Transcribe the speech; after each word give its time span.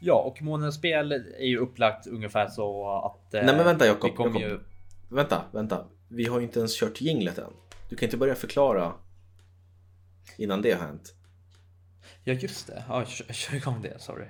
Ja, 0.00 0.14
och 0.14 0.42
månens 0.42 0.74
spel 0.74 1.12
är 1.12 1.46
ju 1.46 1.58
upplagt 1.58 2.06
ungefär 2.06 2.48
så 2.48 2.96
att... 3.04 3.32
Nej 3.32 3.44
men 3.44 3.64
vänta 3.64 3.86
Jakob. 3.86 4.36
ju... 4.36 4.60
Vänta, 5.08 5.42
vänta. 5.52 5.84
Vi 6.08 6.24
har 6.24 6.38
ju 6.38 6.44
inte 6.44 6.58
ens 6.58 6.80
kört 6.80 7.00
jinglet 7.00 7.38
än. 7.38 7.52
Du 7.88 7.96
kan 7.96 8.06
inte 8.06 8.16
börja 8.16 8.34
förklara 8.34 8.92
innan 10.36 10.62
det 10.62 10.72
har 10.72 10.86
hänt. 10.86 11.14
Ja, 12.24 12.32
just 12.32 12.66
det. 12.66 12.84
Ja, 12.88 13.04
kör 13.04 13.54
igång 13.56 13.82
det. 13.82 14.00
Sorry. 14.00 14.26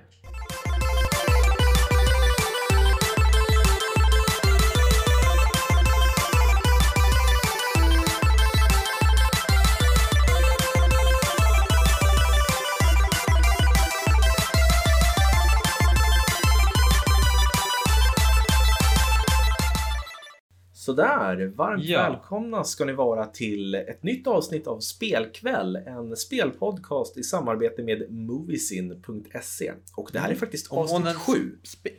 Sådär, 20.89 21.45
varmt 21.55 21.83
Ja. 21.85 22.01
välkomna 22.01 22.63
ska 22.63 22.85
ni 22.85 22.93
vara 22.93 23.25
till 23.25 23.75
ett 23.75 24.03
nytt 24.03 24.27
avsnitt 24.27 24.67
av 24.67 24.79
Spelkväll, 24.79 25.75
en 25.75 26.15
spelpodcast 26.15 27.17
i 27.17 27.23
samarbete 27.23 27.83
med 27.83 28.11
Moviesin.se. 28.11 29.71
Och 29.97 30.09
det 30.13 30.19
här 30.19 30.31
är 30.31 30.35
faktiskt 30.35 30.71
Och 30.71 30.77
avsnitt 30.77 31.01
månens- 31.05 31.13
sju. 31.13 31.59
Spe... 31.63 31.89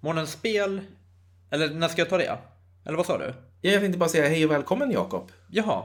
Månens 0.00 0.32
spel... 0.32 0.80
Eller 1.50 1.74
när 1.74 1.88
ska 1.88 2.00
jag 2.00 2.08
ta 2.08 2.18
det? 2.18 2.38
Eller 2.86 2.96
vad 2.96 3.06
sa 3.06 3.18
du? 3.18 3.34
Jag 3.60 3.80
tänkte 3.80 3.98
bara 3.98 4.08
säga 4.08 4.28
hej 4.28 4.44
och 4.44 4.50
välkommen 4.50 4.90
Jakob. 4.90 5.30
Jaha. 5.50 5.84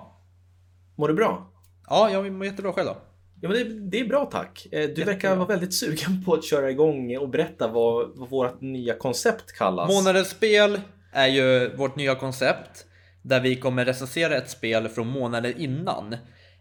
Mår 0.97 1.07
du 1.07 1.13
bra? 1.13 1.51
Ja, 1.89 2.09
jag 2.11 2.31
mår 2.31 2.45
jättebra 2.45 2.73
själv 2.73 2.87
då. 2.87 2.97
Ja, 3.41 3.49
men 3.49 3.57
det, 3.57 3.63
det 3.89 3.99
är 3.99 4.05
bra 4.07 4.25
tack. 4.25 4.67
Eh, 4.71 4.79
Du 4.79 4.93
verkar 4.93 5.11
Jättebra. 5.11 5.35
vara 5.35 5.47
väldigt 5.47 5.73
sugen 5.73 6.23
på 6.25 6.33
att 6.33 6.43
köra 6.45 6.71
igång 6.71 7.17
och 7.17 7.29
berätta 7.29 7.67
vad, 7.67 8.11
vad 8.17 8.29
vårt 8.29 8.61
nya 8.61 8.93
koncept 8.95 9.51
kallas. 9.57 9.89
Månadens 9.93 10.29
spel 10.29 10.81
är 11.11 11.27
ju 11.27 11.75
vårt 11.75 11.95
nya 11.95 12.15
koncept 12.15 12.85
där 13.21 13.41
vi 13.41 13.55
kommer 13.55 13.85
recensera 13.85 14.37
ett 14.37 14.49
spel 14.49 14.89
från 14.89 15.07
månaden 15.07 15.57
innan. 15.57 16.13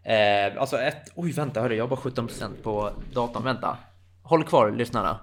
Eh, 0.04 0.60
alltså 0.60 0.78
ett... 0.78 1.12
Oj, 1.14 1.32
vänta, 1.32 1.60
hörru, 1.60 1.76
jag 1.76 1.84
har 1.84 1.88
bara 1.88 2.10
17% 2.10 2.62
på 2.62 2.92
datorn. 3.12 3.44
Vänta. 3.44 3.78
Håll 4.22 4.44
kvar, 4.44 4.70
lyssnarna. 4.70 5.20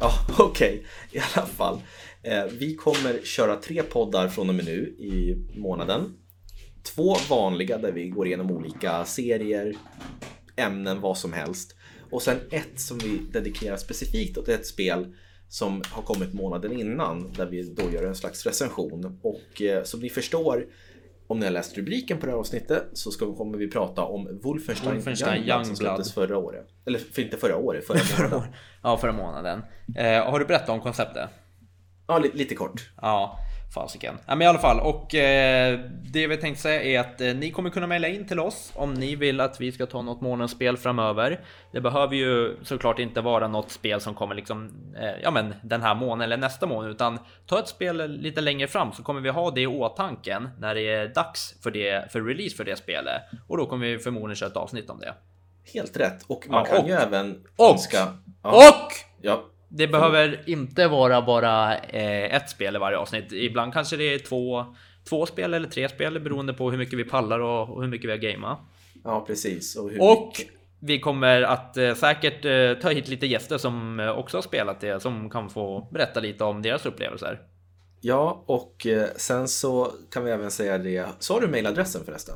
Ja, 0.00 0.10
okej. 0.38 0.86
I 1.12 1.18
alla 1.18 1.46
fall. 1.46 1.80
Eh, 2.22 2.44
vi 2.44 2.74
kommer 2.74 3.24
köra 3.24 3.56
tre 3.56 3.82
poddar 3.82 4.28
från 4.28 4.48
och 4.48 4.54
med 4.54 4.64
nu 4.64 4.96
i 4.98 5.36
månaden. 5.58 6.16
Två 6.94 7.16
vanliga 7.30 7.78
där 7.78 7.92
vi 7.92 8.08
går 8.08 8.26
igenom 8.26 8.50
olika 8.50 9.04
serier, 9.04 9.74
ämnen, 10.56 11.00
vad 11.00 11.18
som 11.18 11.32
helst. 11.32 11.76
Och 12.10 12.22
sen 12.22 12.40
ett 12.50 12.80
som 12.80 12.98
vi 12.98 13.18
dedikerar 13.32 13.76
specifikt 13.76 14.38
åt 14.38 14.48
ett 14.48 14.66
spel 14.66 15.14
som 15.48 15.82
har 15.90 16.02
kommit 16.02 16.34
månaden 16.34 16.72
innan 16.72 17.32
där 17.32 17.46
vi 17.46 17.62
då 17.62 17.90
gör 17.90 18.02
en 18.06 18.14
slags 18.14 18.46
recension. 18.46 19.20
Och 19.22 19.62
eh, 19.62 19.82
som 19.82 20.00
ni 20.00 20.10
förstår 20.10 20.66
om 21.26 21.38
ni 21.38 21.44
har 21.46 21.52
läst 21.52 21.76
rubriken 21.78 22.18
på 22.18 22.26
det 22.26 22.32
här 22.32 22.38
avsnittet 22.38 22.84
så 22.92 23.10
ska, 23.10 23.34
kommer 23.36 23.58
vi 23.58 23.70
prata 23.70 24.02
om 24.04 24.40
Wolfenstein, 24.42 24.94
Wolfenstein 24.94 25.34
Youngblood 25.36 25.66
som 25.66 25.72
Youngblood. 25.72 25.76
släpptes 25.96 26.14
förra 26.14 26.38
året. 26.38 26.66
Eller 26.86 26.98
för 26.98 27.22
inte 27.22 27.36
förra 27.36 27.56
året, 27.56 27.86
förra 27.86 27.98
månaden. 28.30 28.52
Ja, 28.82 28.96
förra 28.96 29.12
månaden. 29.12 29.62
Eh, 29.96 30.30
har 30.30 30.38
du 30.38 30.44
berättat 30.44 30.68
om 30.68 30.80
konceptet? 30.80 31.30
Ja, 32.06 32.18
li- 32.18 32.30
lite 32.34 32.54
kort. 32.54 32.90
Ja, 33.02 33.38
fasiken. 33.74 34.14
Ja, 34.26 34.34
men 34.34 34.42
i 34.42 34.46
alla 34.48 34.58
fall. 34.58 34.80
Och 34.80 35.14
eh, 35.14 35.80
det 36.02 36.26
vi 36.26 36.36
tänkte 36.36 36.62
säga 36.62 36.82
är 36.82 37.00
att 37.00 37.20
eh, 37.20 37.34
ni 37.34 37.50
kommer 37.50 37.70
kunna 37.70 37.86
mejla 37.86 38.08
in 38.08 38.26
till 38.26 38.40
oss 38.40 38.72
om 38.74 38.94
ni 38.94 39.16
vill 39.16 39.40
att 39.40 39.60
vi 39.60 39.72
ska 39.72 39.86
ta 39.86 40.02
något 40.02 40.20
månadens 40.20 40.50
spel 40.50 40.76
framöver. 40.76 41.40
Det 41.72 41.80
behöver 41.80 42.14
ju 42.16 42.56
såklart 42.62 42.98
inte 42.98 43.20
vara 43.20 43.48
något 43.48 43.70
spel 43.70 44.00
som 44.00 44.14
kommer 44.14 44.34
liksom, 44.34 44.70
eh, 45.00 45.10
ja 45.22 45.30
men 45.30 45.54
den 45.62 45.82
här 45.82 45.94
månaden 45.94 46.22
eller 46.22 46.36
nästa 46.36 46.66
månad, 46.66 46.90
utan 46.90 47.18
ta 47.46 47.58
ett 47.58 47.68
spel 47.68 48.10
lite 48.10 48.40
längre 48.40 48.66
fram 48.68 48.92
så 48.92 49.02
kommer 49.02 49.20
vi 49.20 49.28
ha 49.28 49.50
det 49.50 49.60
i 49.60 49.66
åtanken 49.66 50.48
när 50.58 50.74
det 50.74 50.82
är 50.82 51.08
dags 51.08 51.54
för 51.62 51.70
det, 51.70 52.12
för 52.12 52.20
release 52.22 52.56
för 52.56 52.64
det 52.64 52.76
spelet. 52.76 53.22
Och 53.48 53.56
då 53.56 53.66
kommer 53.66 53.86
vi 53.86 53.98
förmodligen 53.98 54.36
köra 54.36 54.50
ett 54.50 54.56
avsnitt 54.56 54.90
om 54.90 54.98
det. 55.00 55.14
Helt 55.74 55.96
rätt. 55.96 56.22
Och 56.26 56.44
man 56.48 56.64
Ja, 56.68 56.74
kan 56.74 56.82
och- 56.82 56.88
ju 56.88 56.94
även 56.94 57.44
och- 57.56 57.70
önska... 57.70 57.98
Ja, 58.42 58.50
Och! 58.50 58.92
ja, 59.22 59.44
Det 59.76 59.88
behöver 59.88 60.40
inte 60.46 60.88
vara 60.88 61.22
bara 61.22 61.76
eh, 61.78 62.34
ett 62.36 62.50
spel 62.50 62.76
i 62.76 62.78
varje 62.78 62.98
avsnitt. 62.98 63.32
Ibland 63.32 63.72
kanske 63.72 63.96
det 63.96 64.14
är 64.14 64.18
två, 64.18 64.64
två 65.08 65.26
spel 65.26 65.54
eller 65.54 65.68
tre 65.68 65.88
spel 65.88 66.20
beroende 66.20 66.52
på 66.52 66.70
hur 66.70 66.78
mycket 66.78 66.98
vi 66.98 67.04
pallar 67.04 67.40
och, 67.40 67.82
hur 67.82 67.88
mycket 67.88 68.06
vi 68.08 68.10
har 68.10 68.18
gameat. 68.18 68.58
ja, 69.04 69.24
precis. 69.26 69.76
Och, 69.76 69.90
Och 69.98 70.32
vi 70.80 71.00
kommer 71.00 71.42
att 71.42 71.76
eh, 71.76 71.94
säkert 71.94 72.44
eh, 72.44 72.74
ta 72.82 72.88
hit 72.90 73.08
lite 73.08 73.26
gäster 73.26 73.58
som 73.58 74.00
också 74.16 74.36
har 74.36 74.42
spelat 74.42 74.80
det, 74.80 75.00
som 75.02 75.30
kan 75.30 75.50
få 75.50 75.88
berätta 75.92 76.20
lite 76.20 76.44
om 76.44 76.62
deras 76.62 76.86
upplevelser. 76.86 77.40
Ja, 78.00 78.44
och 78.46 78.86
sen 79.16 79.48
så 79.48 79.92
kan 80.12 80.24
vi 80.24 80.30
även 80.30 80.50
säga 80.50 80.78
det. 80.78 81.06
Så 81.18 81.34
har 81.34 81.40
du 81.40 81.48
mejladressen 81.48 82.04
förresten? 82.04 82.34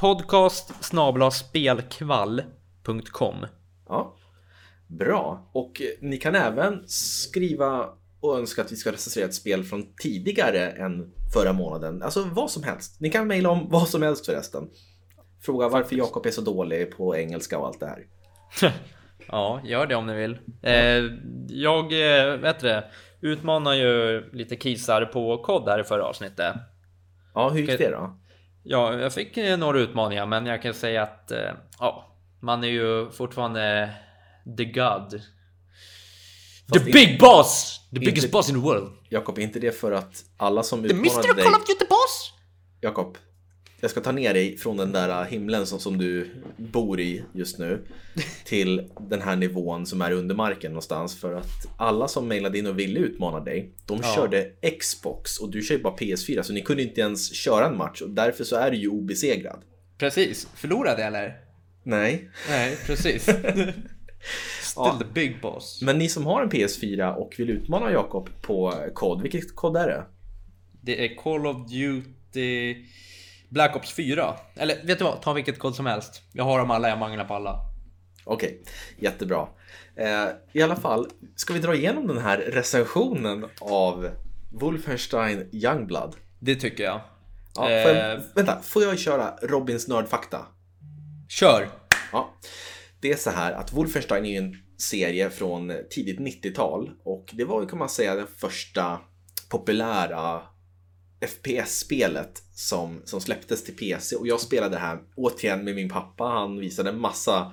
Podcast 0.00 0.84
snabla 0.84 1.30
spelkvall.com 1.30 3.46
Ja. 3.88 4.14
Bra. 4.98 5.50
Och 5.52 5.82
eh, 5.82 5.88
ni 6.00 6.16
kan 6.16 6.34
även 6.34 6.82
skriva 6.86 7.88
och 8.20 8.38
önska 8.38 8.62
att 8.62 8.72
vi 8.72 8.76
ska 8.76 8.92
recensera 8.92 9.24
ett 9.24 9.34
spel 9.34 9.64
från 9.64 9.94
tidigare 9.96 10.70
än 10.70 11.12
förra 11.34 11.52
månaden. 11.52 12.02
Alltså 12.02 12.28
vad 12.32 12.50
som 12.50 12.62
helst. 12.62 13.00
Ni 13.00 13.10
kan 13.10 13.26
mejla 13.26 13.50
om 13.50 13.68
vad 13.70 13.88
som 13.88 14.02
helst 14.02 14.26
förresten. 14.26 14.68
Fråga 15.42 15.68
varför 15.68 15.96
Jakob 15.96 16.26
är 16.26 16.30
så 16.30 16.40
dålig 16.40 16.96
på 16.96 17.16
engelska 17.16 17.58
och 17.58 17.66
allt 17.66 17.80
det 17.80 17.86
här. 17.86 18.06
Ja, 19.26 19.60
gör 19.64 19.86
det 19.86 19.94
om 19.94 20.06
ni 20.06 20.14
vill. 20.14 20.38
Eh, 20.62 21.02
jag 21.48 21.84
eh, 21.84 22.36
vet 22.36 22.60
det, 22.60 22.84
utmanar 23.20 23.74
ju 23.74 24.22
lite 24.32 24.56
kisar 24.56 25.04
på 25.04 25.38
kod 25.38 25.68
här 25.68 25.80
i 25.80 25.84
förra 25.84 26.04
avsnittet. 26.04 26.54
Ja, 27.34 27.48
hur 27.48 27.60
gick 27.60 27.78
det 27.78 27.90
då? 27.90 28.18
Ja, 28.62 28.94
jag 28.94 29.12
fick 29.12 29.36
eh, 29.36 29.58
några 29.58 29.78
utmaningar, 29.78 30.26
men 30.26 30.46
jag 30.46 30.62
kan 30.62 30.74
säga 30.74 31.02
att 31.02 31.32
ja, 31.78 32.16
man 32.40 32.64
är 32.64 32.68
ju 32.68 33.10
fortfarande 33.10 33.90
the 34.56 34.64
God. 34.64 35.10
The 35.10 35.18
Fast 36.68 36.86
inte- 36.86 36.92
big 36.92 37.18
boss! 37.20 37.80
The 37.90 37.96
inte- 37.96 38.06
biggest 38.06 38.30
boss 38.30 38.48
in 38.48 38.54
the 38.54 38.60
world! 38.60 38.92
Jakob, 39.08 39.38
är 39.38 39.42
inte 39.42 39.58
det 39.60 39.72
för 39.72 39.92
att 39.92 40.24
alla 40.36 40.62
som 40.62 40.82
The 40.82 40.86
utmanade 40.88 41.10
Mr 41.28 41.34
dig... 41.34 41.44
Call 41.44 41.54
of 41.54 41.66
Duty 41.66 41.84
boss! 41.88 42.32
Jakob, 42.80 43.18
jag 43.80 43.90
ska 43.90 44.00
ta 44.00 44.12
ner 44.12 44.34
dig 44.34 44.56
från 44.56 44.76
den 44.76 44.92
där 44.92 45.24
himlen 45.24 45.66
som, 45.66 45.80
som 45.80 45.98
du 45.98 46.30
bor 46.56 47.00
i 47.00 47.24
just 47.34 47.58
nu 47.58 47.84
till 48.44 48.90
den 49.00 49.22
här 49.22 49.36
nivån 49.36 49.86
som 49.86 50.02
är 50.02 50.12
under 50.12 50.34
marken 50.34 50.70
någonstans 50.72 51.20
för 51.20 51.34
att 51.34 51.66
alla 51.76 52.08
som 52.08 52.28
mejlade 52.28 52.58
in 52.58 52.66
och 52.66 52.78
ville 52.78 53.00
utmana 53.00 53.40
dig, 53.40 53.72
de 53.86 54.00
Ja. 54.02 54.14
körde 54.14 54.50
Xbox 54.80 55.38
och 55.38 55.50
du 55.50 55.62
kör 55.62 55.74
ju 55.76 55.82
bara 55.82 55.96
PS4 55.96 56.42
så 56.42 56.52
ni 56.52 56.62
kunde 56.62 56.82
inte 56.82 57.00
ens 57.00 57.34
köra 57.34 57.66
en 57.66 57.76
match 57.76 58.00
och 58.00 58.10
därför 58.10 58.44
så 58.44 58.56
är 58.56 58.70
du 58.70 58.76
ju 58.76 58.88
obesegrad. 58.88 59.62
Precis, 59.98 60.48
förlorade 60.54 61.04
eller? 61.04 61.36
Nej, 61.82 62.30
Nej, 62.48 62.76
precis. 62.86 63.28
Still 64.62 64.98
the 64.98 65.04
big 65.14 65.40
boss. 65.40 65.82
men 65.82 65.98
ni 65.98 66.08
som 66.08 66.26
har 66.26 66.42
en 66.42 66.50
PS4 66.50 67.14
och 67.14 67.34
vill 67.38 67.50
utmana 67.50 67.90
Jakob 67.92 68.28
på 68.42 68.74
kod, 68.94 69.22
vilket 69.22 69.56
kod 69.56 69.76
är 69.76 69.86
det? 69.86 70.04
Det 70.82 71.04
är 71.04 71.14
Call 71.16 71.46
of 71.46 71.70
Duty 71.70 72.76
Black 73.48 73.76
Ops 73.76 73.92
4. 73.92 74.34
Eller 74.56 74.86
vet 74.86 74.98
du 74.98 75.04
vad, 75.04 75.22
ta 75.22 75.32
vilket 75.32 75.58
kod 75.58 75.74
som 75.74 75.86
helst. 75.86 76.22
Jag 76.32 76.44
har 76.44 76.58
dem 76.58 76.70
alla, 76.70 76.88
jag 76.88 76.98
manglar 76.98 77.24
på 77.24 77.34
alla. 77.34 77.56
Okej, 78.24 78.62
jättebra. 78.98 79.48
Eh, 79.96 80.28
I 80.52 80.62
alla 80.62 80.76
fall, 80.76 81.06
ska 81.36 81.52
vi 81.54 81.60
dra 81.60 81.74
igenom 81.74 82.06
den 82.06 82.18
här 82.18 82.38
recensionen 82.38 83.44
av 83.60 84.08
Wolfenstein 84.52 85.48
Youngblood? 85.52 86.16
Det 86.38 86.54
tycker 86.56 86.84
jag. 86.84 87.00
Ja, 87.54 87.62
får 87.62 87.70
jag, 87.70 88.12
Eh. 88.12 88.20
vänta, 88.34 88.58
får 88.62 88.82
jag 88.82 88.98
köra 88.98 89.34
Robins 89.42 89.88
nördfakta? 89.88 90.46
Kör! 91.28 91.68
Ja. 92.12 92.34
Det 93.02 93.12
är 93.12 93.16
så 93.16 93.30
här 93.30 93.52
att 93.52 93.72
Wolfenstein 93.72 94.26
är 94.26 94.38
en 94.38 94.56
serie 94.78 95.30
från 95.30 95.72
tidigt 95.90 96.20
90-tal 96.20 96.90
och 97.04 97.30
det 97.32 97.44
var 97.44 97.62
ju 97.62 97.68
kan 97.68 97.78
man 97.78 97.88
säga 97.88 98.14
det 98.14 98.26
första 98.36 99.00
populära 99.48 100.42
FPS-spelet 101.20 102.42
som, 102.54 103.02
som 103.04 103.20
släpptes 103.20 103.64
till 103.64 103.76
PC 103.76 104.16
och 104.16 104.26
jag 104.26 104.40
spelade 104.40 104.74
det 104.74 104.80
här 104.80 104.98
återigen 105.14 105.64
med 105.64 105.74
min 105.74 105.88
pappa. 105.88 106.24
Han 106.24 106.58
visade 106.58 106.90
en 106.90 107.00
massa, 107.00 107.52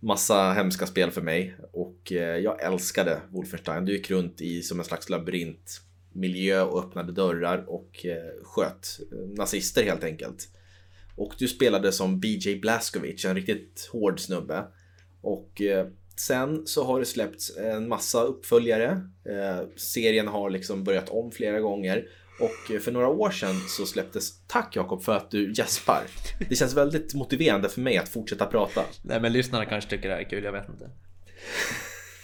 massa 0.00 0.52
hemska 0.52 0.86
spel 0.86 1.10
för 1.10 1.22
mig 1.22 1.56
och 1.72 2.12
eh, 2.12 2.36
jag 2.36 2.62
älskade 2.62 3.20
Wolfenstein. 3.30 3.84
Du 3.84 3.92
gick 3.92 4.10
runt 4.10 4.40
i 4.40 4.62
som 4.62 4.78
en 4.78 4.84
slags 4.84 5.08
labyrint 5.08 5.80
miljö 6.12 6.62
och 6.62 6.84
öppnade 6.84 7.12
dörrar 7.12 7.64
och 7.68 8.06
eh, 8.06 8.44
sköt 8.44 9.00
eh, 9.12 9.18
nazister 9.36 9.82
helt 9.82 10.04
enkelt. 10.04 10.48
Och 11.16 11.34
du 11.38 11.48
spelade 11.48 11.92
som 11.92 12.20
BJ 12.20 12.54
Blazkowicz, 12.60 13.24
en 13.24 13.34
riktigt 13.34 13.88
hård 13.92 14.20
snubbe. 14.20 14.64
Och 15.20 15.62
eh, 15.62 15.86
sen 16.16 16.66
så 16.66 16.84
har 16.84 17.00
det 17.00 17.06
släppts 17.06 17.56
en 17.56 17.88
massa 17.88 18.22
uppföljare. 18.22 18.90
Eh, 19.28 19.66
serien 19.76 20.28
har 20.28 20.50
liksom 20.50 20.84
börjat 20.84 21.08
om 21.08 21.30
flera 21.30 21.60
gånger. 21.60 22.08
Och 22.40 22.74
eh, 22.74 22.80
för 22.80 22.92
några 22.92 23.08
år 23.08 23.30
sedan 23.30 23.54
så 23.68 23.86
släpptes, 23.86 24.46
tack 24.46 24.76
Jakob 24.76 25.02
för 25.02 25.16
att 25.16 25.30
du 25.30 25.52
gäspar. 25.52 26.02
Det 26.48 26.56
känns 26.56 26.74
väldigt 26.74 27.14
motiverande 27.14 27.68
för 27.68 27.80
mig 27.80 27.98
att 27.98 28.08
fortsätta 28.08 28.46
prata. 28.46 28.84
Nej 29.02 29.20
men 29.20 29.32
lyssnarna 29.32 29.64
kanske 29.64 29.90
tycker 29.90 30.08
det 30.08 30.14
här 30.14 30.22
är 30.22 30.30
kul, 30.30 30.44
jag 30.44 30.52
vet 30.52 30.68
inte. 30.68 30.90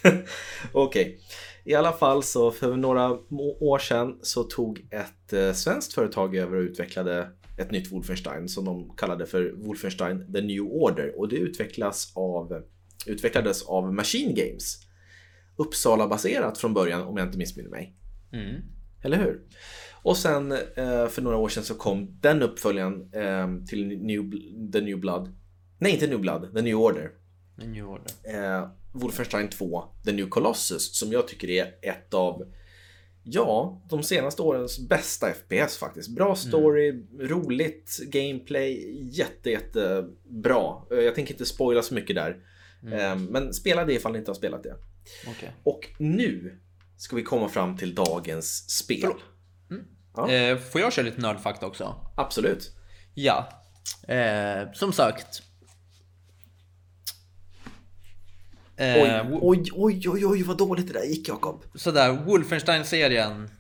Okej. 0.73 1.21
I 1.65 1.75
alla 1.75 1.93
fall 1.93 2.23
så 2.23 2.51
för 2.51 2.77
några 2.77 3.11
år 3.61 3.79
sedan 3.79 4.19
så 4.23 4.43
tog 4.43 4.89
ett 4.91 5.57
svenskt 5.57 5.93
företag 5.93 6.37
över 6.37 6.57
och 6.57 6.63
utvecklade 6.63 7.29
ett 7.59 7.71
nytt 7.71 7.93
Wolfenstein 7.93 8.49
som 8.49 8.65
de 8.65 8.97
kallade 8.97 9.27
för 9.27 9.53
Wolfenstein 9.57 10.33
The 10.33 10.41
New 10.41 10.63
Order 10.63 11.19
och 11.19 11.29
det 11.29 11.37
utvecklas 11.37 12.13
av, 12.15 12.63
utvecklades 13.07 13.63
av 13.63 13.95
Machine 13.95 14.35
Games. 14.35 14.81
Uppsala 15.57 16.09
baserat 16.09 16.59
från 16.59 16.75
början 16.75 17.03
om 17.03 17.17
jag 17.17 17.27
inte 17.27 17.39
missminner 17.39 17.71
mig. 17.71 17.97
Mm. 18.33 18.63
Eller 19.03 19.17
hur? 19.17 19.41
Och 19.93 20.17
sen 20.17 20.53
eh, 20.53 21.09
för 21.09 21.23
några 21.23 21.37
år 21.37 21.49
sedan 21.49 21.65
så 21.65 21.75
kom 21.75 22.19
den 22.21 22.43
uppföljaren 22.43 23.13
eh, 23.13 23.67
till 23.67 23.99
New, 23.99 24.31
The 24.73 24.81
New 24.81 24.99
Blood. 24.99 25.35
Nej, 25.79 25.93
inte 25.93 26.07
New 26.07 26.21
Blood, 26.21 26.55
The 26.55 26.63
New 26.63 26.77
Order. 26.77 27.11
The 27.61 27.67
New 27.67 27.87
Order. 27.87 28.13
Eh, 28.25 28.69
Wolfenstein 28.93 29.49
2, 29.49 29.85
The 30.05 30.13
New 30.13 30.29
Colossus, 30.29 30.99
som 30.99 31.13
jag 31.13 31.29
tycker 31.29 31.51
är 31.51 31.75
ett 31.83 32.15
av 32.15 32.53
Ja, 33.27 33.83
de 33.91 34.03
senaste 34.03 34.43
årens 34.43 34.89
bästa 34.89 35.33
FPS 35.33 35.77
faktiskt. 35.77 36.09
Bra 36.09 36.35
story, 36.35 36.89
mm. 36.89 37.29
roligt 37.29 37.99
gameplay, 38.07 38.99
jätte, 39.13 39.51
jätte 39.51 40.09
bra. 40.25 40.87
Jag 40.91 41.15
tänker 41.15 41.35
inte 41.35 41.47
spoila 41.47 41.83
så 41.83 41.95
mycket 41.95 42.17
där. 42.17 42.37
Mm. 42.87 43.25
Men 43.25 43.55
spela 43.55 43.85
det 43.85 43.93
ifall 43.93 44.13
ni 44.13 44.19
inte 44.19 44.31
har 44.31 44.37
spelat 44.37 44.63
det. 44.63 44.77
Okay. 45.31 45.49
Och 45.63 45.81
nu 45.99 46.59
ska 46.97 47.17
vi 47.17 47.23
komma 47.23 47.49
fram 47.49 47.77
till 47.77 47.95
dagens 47.95 48.71
spel. 48.71 49.13
Mm. 49.71 49.85
Ja. 50.17 50.31
Eh, 50.31 50.59
får 50.59 50.81
jag 50.81 50.93
köra 50.93 51.05
lite 51.05 51.21
nördfakta 51.21 51.67
också? 51.67 52.13
Absolut. 52.17 52.77
Ja. 53.15 53.49
Eh, 54.09 54.73
som 54.73 54.93
sagt. 54.93 55.43
Eh, 58.77 59.27
oj, 59.41 59.71
oj, 59.73 60.09
oj, 60.09 60.27
oj, 60.27 60.43
vad 60.43 60.59
dåligt 60.59 60.87
det 60.87 60.93
där 60.93 61.05
gick 61.05 61.29
Jakob. 61.29 61.65
Sådär, 61.75 62.13
Wolfenstein-serien 62.13 63.51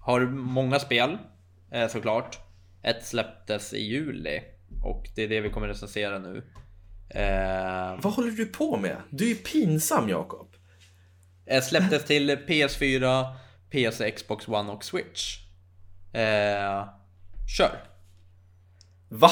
har 0.00 0.20
många 0.30 0.78
spel 0.78 1.18
eh, 1.72 1.88
såklart. 1.88 2.38
Ett 2.82 3.06
släpptes 3.06 3.74
i 3.74 3.78
juli 3.78 4.40
och 4.82 5.06
det 5.14 5.22
är 5.22 5.28
det 5.28 5.40
vi 5.40 5.50
kommer 5.50 5.68
recensera 5.68 6.18
nu. 6.18 6.44
Eh, 7.14 8.00
vad 8.02 8.12
håller 8.12 8.30
du 8.30 8.46
på 8.46 8.76
med? 8.76 8.96
Du 9.10 9.24
är 9.24 9.28
ju 9.28 9.34
pinsam 9.34 10.08
Jakob. 10.08 10.56
Eh, 11.46 11.62
släpptes 11.62 12.04
till 12.04 12.30
PS4, 12.30 13.34
PC, 13.70 14.10
Xbox 14.10 14.48
One 14.48 14.72
och 14.72 14.84
Switch. 14.84 15.38
Eh, 16.12 16.88
kör. 17.56 17.84
Va? 19.08 19.30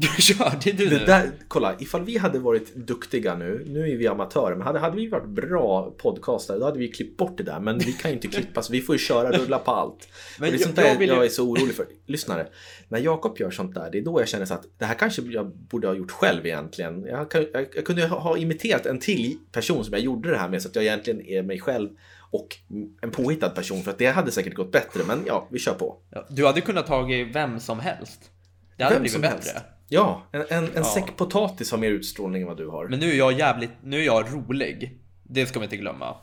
Du 0.00 0.22
körde 0.22 0.72
du. 0.72 0.86
Det 0.86 1.06
där, 1.06 1.30
kolla, 1.48 1.76
ifall 1.78 2.04
vi 2.04 2.18
hade 2.18 2.38
varit 2.38 2.74
duktiga 2.74 3.34
nu, 3.34 3.64
nu 3.66 3.90
är 3.90 3.96
vi 3.96 4.06
amatörer, 4.06 4.56
men 4.56 4.66
hade, 4.66 4.78
hade 4.78 4.96
vi 4.96 5.08
varit 5.08 5.28
bra 5.28 5.94
podcastare 5.98 6.58
då 6.58 6.64
hade 6.64 6.78
vi 6.78 6.88
klippt 6.88 7.16
bort 7.16 7.38
det 7.38 7.42
där. 7.42 7.60
Men 7.60 7.78
vi 7.78 7.92
kan 7.92 8.10
ju 8.10 8.14
inte 8.14 8.28
klippa 8.28 8.62
så 8.62 8.72
vi 8.72 8.80
får 8.80 8.94
ju 8.94 8.98
köra 8.98 9.32
rulla 9.32 9.58
på 9.58 9.70
allt. 9.70 10.08
Men 10.38 10.48
och 10.48 10.52
det 10.52 10.62
är 10.62 10.64
sånt 10.64 10.76
där 10.76 10.84
jag, 10.84 11.02
jag, 11.02 11.24
är 11.24 11.28
så 11.28 11.48
orolig 11.48 11.74
för. 11.74 11.86
Lyssnare, 12.06 12.46
när 12.88 12.98
Jakob 12.98 13.38
gör 13.38 13.50
sånt 13.50 13.74
där, 13.74 13.90
det 13.90 13.98
är 13.98 14.02
då 14.02 14.20
jag 14.20 14.28
känner 14.28 14.44
så 14.44 14.54
att 14.54 14.66
det 14.78 14.84
här 14.84 14.94
kanske 14.94 15.22
jag 15.22 15.56
borde 15.56 15.86
ha 15.86 15.94
gjort 15.94 16.10
själv 16.10 16.46
egentligen. 16.46 17.04
Jag, 17.04 17.26
jag, 17.52 17.66
jag 17.74 17.84
kunde 17.84 18.06
ha 18.06 18.36
imiterat 18.36 18.86
en 18.86 18.98
till 18.98 19.38
person 19.52 19.84
som 19.84 19.92
jag 19.92 20.02
gjorde 20.02 20.30
det 20.30 20.38
här 20.38 20.48
med 20.48 20.62
så 20.62 20.68
att 20.68 20.74
jag 20.74 20.84
egentligen 20.84 21.26
är 21.26 21.42
mig 21.42 21.60
själv 21.60 21.88
och 22.30 22.56
en 23.02 23.10
påhittad 23.10 23.50
person 23.50 23.82
för 23.82 23.90
att 23.90 23.98
det 23.98 24.06
hade 24.06 24.30
säkert 24.30 24.54
gått 24.54 24.72
bättre. 24.72 25.00
Men 25.06 25.22
ja, 25.26 25.48
vi 25.50 25.58
kör 25.58 25.74
på. 25.74 25.96
Ja, 26.10 26.26
du 26.30 26.46
hade 26.46 26.60
kunnat 26.60 26.86
tagit 26.86 27.36
vem 27.36 27.60
som 27.60 27.80
helst. 27.80 28.30
Det 28.76 28.84
hade 28.84 28.94
vem 28.94 29.02
blivit 29.02 29.20
bättre. 29.20 29.50
Helst. 29.50 29.79
Ja, 29.92 30.28
en, 30.32 30.40
en, 30.40 30.64
en 30.64 30.70
ja. 30.74 30.84
säck 30.84 31.16
potatis 31.16 31.70
har 31.70 31.78
mer 31.78 31.90
utstrålning 31.90 32.42
än 32.42 32.48
vad 32.48 32.56
du 32.56 32.68
har. 32.68 32.88
Men 32.88 33.00
nu 33.00 33.10
är 33.10 33.16
jag 33.16 33.38
jävligt, 33.38 33.70
nu 33.82 34.00
är 34.00 34.04
jag 34.04 34.34
rolig. 34.34 35.00
Det 35.22 35.46
ska 35.46 35.58
vi 35.58 35.64
inte 35.64 35.76
glömma. 35.76 36.16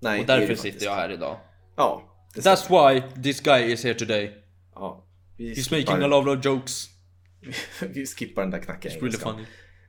Nej, 0.00 0.20
och 0.20 0.26
därför 0.26 0.54
sitter 0.54 0.86
jag 0.86 0.94
här 0.94 1.12
idag. 1.12 1.36
Ja. 1.76 2.02
That's 2.34 2.68
why 2.68 3.22
this 3.22 3.40
guy 3.40 3.72
is 3.72 3.84
here 3.84 3.94
today. 3.94 4.32
Ja. 4.74 5.06
Vi 5.36 5.54
He's 5.54 5.68
skippar... 5.68 5.92
making 5.92 6.04
a 6.04 6.06
lot 6.06 6.38
of 6.38 6.44
jokes. 6.44 6.86
vi 7.80 8.06
skippar 8.06 8.42
den 8.42 8.50
där 8.50 8.58
knackiga 8.58 8.92
It's 8.92 9.00
really 9.00 9.18
funny. 9.18 9.44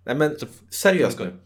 Nej 0.06 0.16
men 0.16 0.36
seriöst 0.70 1.20
nu. 1.20 1.40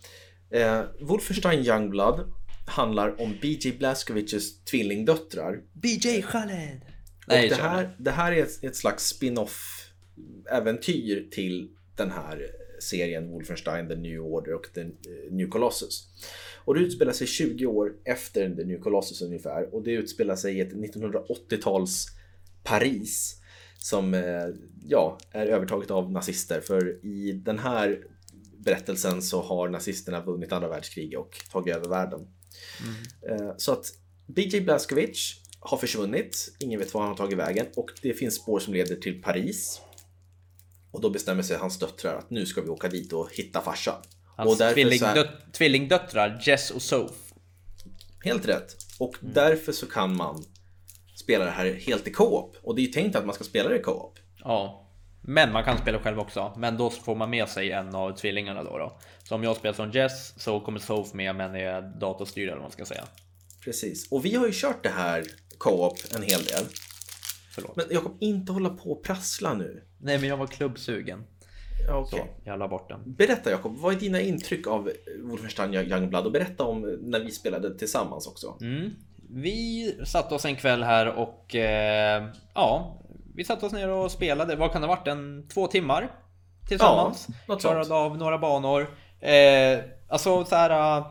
Eh, 0.59 0.81
Wolfenstein 1.01 1.65
Youngblood 1.65 2.33
handlar 2.65 3.21
om 3.21 3.37
BJ 3.41 3.71
Blazkowiczs 3.71 4.63
tvillingdöttrar. 4.63 5.61
BJ 5.73 6.21
Khaled! 6.21 6.81
Nej, 7.27 7.49
det, 7.49 7.55
här, 7.55 7.95
det 7.99 8.11
här 8.11 8.31
är 8.31 8.43
ett, 8.43 8.63
ett 8.63 8.75
slags 8.75 9.07
spin-off 9.07 9.80
äventyr 10.51 11.27
till 11.31 11.69
den 11.95 12.11
här 12.11 12.51
serien 12.79 13.31
Wolfenstein, 13.31 13.87
The 13.87 13.95
New 13.95 14.21
Order 14.21 14.53
och 14.53 14.67
The 14.73 14.85
New 15.29 15.49
Colossus. 15.49 16.07
Och 16.65 16.75
det 16.75 16.81
utspelar 16.81 17.13
sig 17.13 17.27
20 17.27 17.65
år 17.65 17.93
efter 18.03 18.55
The 18.55 18.63
New 18.63 18.79
Colossus 18.79 19.21
ungefär 19.21 19.75
och 19.75 19.83
det 19.83 19.91
utspelar 19.91 20.35
sig 20.35 20.57
i 20.57 20.61
ett 20.61 20.73
1980-tals 20.73 22.07
Paris 22.63 23.41
som 23.77 24.13
eh, 24.13 24.47
ja, 24.87 25.17
är 25.31 25.45
övertaget 25.45 25.91
av 25.91 26.11
nazister. 26.11 26.61
För 26.61 27.05
i 27.05 27.31
den 27.31 27.59
här 27.59 27.99
berättelsen 28.57 29.21
så 29.21 29.41
har 29.41 29.69
nazisterna 29.69 30.21
vunnit 30.21 30.51
andra 30.51 30.69
världskriget 30.69 31.19
och 31.19 31.37
tagit 31.51 31.75
över 31.75 31.89
världen. 31.89 32.27
Mm. 33.29 33.53
Så 33.57 33.71
att 33.71 33.85
BJ 34.27 34.61
Blazkowicz 34.61 35.41
har 35.59 35.77
försvunnit, 35.77 36.55
ingen 36.59 36.79
vet 36.79 36.93
var 36.93 37.01
han 37.01 37.09
har 37.09 37.17
tagit 37.17 37.37
vägen 37.37 37.65
och 37.75 37.91
det 38.01 38.13
finns 38.13 38.35
spår 38.35 38.59
som 38.59 38.73
leder 38.73 38.95
till 38.95 39.21
Paris. 39.21 39.81
Och 40.91 41.01
då 41.01 41.09
bestämmer 41.09 41.43
sig 41.43 41.57
hans 41.57 41.79
döttrar 41.79 42.15
att 42.15 42.29
nu 42.29 42.45
ska 42.45 42.61
vi 42.61 42.69
åka 42.69 42.87
dit 42.87 43.13
och 43.13 43.29
hitta 43.31 43.61
farsan. 43.61 44.01
Hans 44.35 44.61
och 44.61 44.73
tvillingdöt 44.73 45.15
här... 45.15 45.51
tvillingdöttrar 45.51 46.41
Jess 46.45 46.71
och 46.71 46.81
Soph. 46.81 47.13
Helt 48.23 48.47
rätt. 48.47 48.77
Och 48.99 49.15
mm. 49.21 49.33
därför 49.33 49.71
så 49.71 49.85
kan 49.85 50.15
man 50.15 50.45
spela 51.15 51.45
det 51.45 51.51
här 51.51 51.73
helt 51.73 52.07
i 52.07 52.11
co-op. 52.11 52.57
Och 52.63 52.75
det 52.75 52.81
är 52.81 52.85
ju 52.85 52.91
tänkt 52.91 53.15
att 53.15 53.25
man 53.25 53.35
ska 53.35 53.43
spela 53.43 53.69
det 53.69 53.75
i 53.75 53.81
co-op. 53.81 54.19
Ja. 54.37 54.87
Men 55.21 55.51
man 55.51 55.63
kan 55.63 55.77
spela 55.77 55.99
själv 55.99 56.19
också. 56.19 56.53
Men 56.57 56.77
då 56.77 56.89
får 56.89 57.15
man 57.15 57.29
med 57.29 57.49
sig 57.49 57.71
en 57.71 57.95
av 57.95 58.11
tvillingarna 58.17 58.63
då. 58.63 58.77
då. 58.77 58.99
Så 59.23 59.35
om 59.35 59.43
jag 59.43 59.55
spelar 59.55 59.73
som 59.73 59.91
Jess 59.91 60.41
så 60.41 60.59
kommer 60.59 60.79
Soph 60.79 61.15
med 61.15 61.35
men 61.35 61.55
är 61.55 61.81
datorstyrd 61.81 62.43
eller 62.43 62.53
vad 62.53 62.61
man 62.61 62.71
ska 62.71 62.85
säga. 62.85 63.03
Precis. 63.63 64.11
Och 64.11 64.25
vi 64.25 64.35
har 64.35 64.45
ju 64.45 64.53
kört 64.53 64.83
det 64.83 64.89
här 64.89 65.23
co-op 65.57 65.97
en 66.15 66.23
hel 66.23 66.43
del. 66.43 66.65
Förlåt. 67.51 67.75
Men 67.75 67.85
Jakob, 67.89 68.17
inte 68.19 68.51
hålla 68.51 68.69
på 68.69 68.91
och 68.91 69.03
prassla 69.03 69.53
nu. 69.53 69.83
Nej, 69.97 70.19
men 70.19 70.29
jag 70.29 70.37
var 70.37 70.47
klubbsugen. 70.47 71.23
Ja, 71.87 71.97
okay. 71.97 72.19
Så, 72.19 72.25
jag 72.43 72.59
la 72.59 72.67
bort 72.67 72.89
den. 72.89 72.99
Berätta 73.05 73.51
Jakob, 73.51 73.77
vad 73.77 73.95
är 73.95 73.99
dina 73.99 74.21
intryck 74.21 74.67
av 74.67 74.91
Wolfenstein 75.19 75.73
Youngblood? 75.73 76.25
Och 76.25 76.31
berätta 76.31 76.63
om 76.63 76.81
när 77.01 77.19
vi 77.19 77.31
spelade 77.31 77.77
tillsammans 77.77 78.27
också. 78.27 78.57
Mm. 78.61 78.91
Vi 79.33 79.95
satte 80.05 80.35
oss 80.35 80.45
en 80.45 80.55
kväll 80.55 80.83
här 80.83 81.07
och 81.07 81.55
eh, 81.55 82.27
ja, 82.53 83.01
vi 83.35 83.43
satte 83.43 83.65
oss 83.65 83.73
ner 83.73 83.89
och 83.89 84.11
spelade. 84.11 84.55
Vad 84.55 84.71
kan 84.71 84.81
det 84.81 84.87
ha 84.87 84.95
varit? 84.95 85.07
En 85.07 85.47
två 85.47 85.67
timmar 85.67 86.11
tillsammans. 86.67 87.27
Ja, 87.47 87.55
Klarade 87.55 87.85
sånt. 87.85 87.95
av 87.95 88.17
några 88.17 88.37
banor. 88.37 88.81
Eh, 89.19 89.79
alltså 90.07 90.45
så 90.45 90.55
här. 90.55 91.03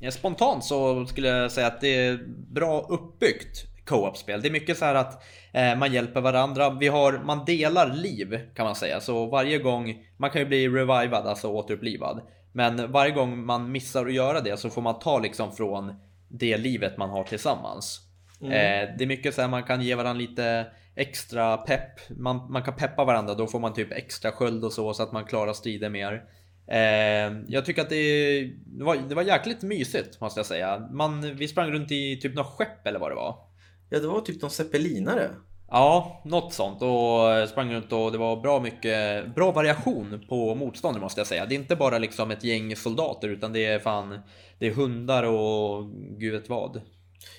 Eh, 0.00 0.10
spontant 0.10 0.64
så 0.64 1.06
skulle 1.06 1.28
jag 1.28 1.52
säga 1.52 1.66
att 1.66 1.80
det 1.80 2.06
är 2.06 2.18
bra 2.50 2.86
uppbyggt 2.88 3.64
co-op-spel. 3.88 4.42
Det 4.42 4.48
är 4.48 4.52
mycket 4.52 4.78
så 4.78 4.84
här 4.84 4.94
att 4.94 5.22
eh, 5.52 5.76
man 5.76 5.92
hjälper 5.92 6.20
varandra. 6.20 6.70
Vi 6.70 6.88
har, 6.88 7.12
man 7.12 7.44
delar 7.44 7.94
liv 7.94 8.40
kan 8.54 8.64
man 8.64 8.74
säga. 8.74 9.00
Så 9.00 9.26
varje 9.26 9.58
gång, 9.58 10.04
man 10.16 10.30
kan 10.30 10.40
ju 10.40 10.46
bli 10.46 10.68
revivad, 10.68 11.26
alltså 11.26 11.48
återupplivad. 11.48 12.20
Men 12.52 12.92
varje 12.92 13.10
gång 13.12 13.44
man 13.44 13.72
missar 13.72 14.06
att 14.06 14.12
göra 14.12 14.40
det 14.40 14.56
så 14.56 14.70
får 14.70 14.82
man 14.82 14.98
ta 14.98 15.18
liksom 15.18 15.52
från 15.52 15.94
det 16.28 16.56
livet 16.56 16.96
man 16.96 17.10
har 17.10 17.24
tillsammans. 17.24 18.00
Mm. 18.40 18.52
Eh, 18.52 18.96
det 18.98 19.04
är 19.04 19.08
mycket 19.08 19.34
så 19.34 19.40
här 19.40 19.48
man 19.48 19.62
kan 19.62 19.82
ge 19.82 19.94
varandra 19.94 20.20
lite 20.20 20.66
extra 20.96 21.56
pepp. 21.56 22.10
Man, 22.10 22.52
man 22.52 22.62
kan 22.62 22.76
peppa 22.76 23.04
varandra, 23.04 23.34
då 23.34 23.46
får 23.46 23.60
man 23.60 23.74
typ 23.74 23.92
extra 23.92 24.32
sköld 24.32 24.64
och 24.64 24.72
så 24.72 24.94
så 24.94 25.02
att 25.02 25.12
man 25.12 25.24
klarar 25.24 25.52
strider 25.52 25.88
mer. 25.88 26.24
Eh, 26.66 27.38
jag 27.48 27.64
tycker 27.64 27.82
att 27.82 27.90
det, 27.90 28.42
det, 28.66 28.84
var, 28.84 28.96
det 28.96 29.14
var 29.14 29.22
jäkligt 29.22 29.62
mysigt 29.62 30.20
måste 30.20 30.38
jag 30.38 30.46
säga. 30.46 30.88
Man, 30.90 31.36
vi 31.36 31.48
sprang 31.48 31.70
runt 31.70 31.92
i 31.92 32.20
typ 32.20 32.34
något 32.34 32.46
skepp 32.46 32.86
eller 32.86 32.98
vad 32.98 33.10
det 33.10 33.14
var. 33.14 33.47
Ja, 33.88 33.98
det 33.98 34.06
var 34.06 34.20
typ 34.20 34.42
någon 34.42 34.50
zeppelinare. 34.50 35.30
Ja, 35.70 36.22
något 36.24 36.52
sånt 36.52 36.82
och 36.82 37.48
sprang 37.48 37.74
runt 37.74 37.92
och 37.92 38.12
det 38.12 38.18
var 38.18 38.36
bra 38.36 38.60
mycket, 38.60 39.34
bra 39.34 39.52
variation 39.52 40.24
på 40.28 40.54
motståndare 40.54 41.02
måste 41.02 41.20
jag 41.20 41.26
säga. 41.26 41.46
Det 41.46 41.54
är 41.54 41.58
inte 41.58 41.76
bara 41.76 41.98
liksom 41.98 42.30
ett 42.30 42.44
gäng 42.44 42.76
soldater 42.76 43.28
utan 43.28 43.52
det 43.52 43.64
är 43.64 43.78
fan, 43.78 44.18
det 44.58 44.66
är 44.66 44.70
hundar 44.70 45.22
och 45.22 45.90
gud 46.18 46.32
vet 46.32 46.48
vad. 46.48 46.80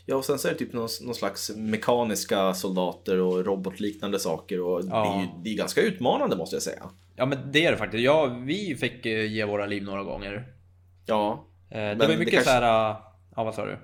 Ja, 0.05 0.15
och 0.15 0.25
sen 0.25 0.39
så 0.39 0.47
är 0.47 0.51
det 0.51 0.57
typ 0.59 0.73
någon, 0.73 0.89
någon 1.01 1.15
slags 1.15 1.51
mekaniska 1.55 2.53
soldater 2.53 3.19
och 3.19 3.45
robotliknande 3.45 4.19
saker 4.19 4.61
och 4.61 4.81
ja. 4.89 5.03
det 5.03 5.23
är 5.23 5.43
det 5.43 5.49
är 5.49 5.57
ganska 5.57 5.81
utmanande 5.81 6.35
måste 6.35 6.55
jag 6.55 6.63
säga. 6.63 6.89
Ja, 7.15 7.25
men 7.25 7.51
det 7.51 7.65
är 7.65 7.71
det 7.71 7.77
faktiskt. 7.77 8.03
Ja, 8.03 8.25
vi 8.25 8.75
fick 8.75 9.05
eh, 9.05 9.25
ge 9.25 9.45
våra 9.45 9.65
liv 9.65 9.83
några 9.83 10.03
gånger. 10.03 10.53
Ja. 11.05 11.45
Eh, 11.69 11.77
det 11.77 11.95
var 11.95 12.07
mycket 12.07 12.25
det 12.25 12.31
kanske... 12.31 12.43
så 12.43 12.51
här, 12.51 12.95
ja 13.35 13.43
vad 13.43 13.55
sa 13.55 13.65
du? 13.65 13.77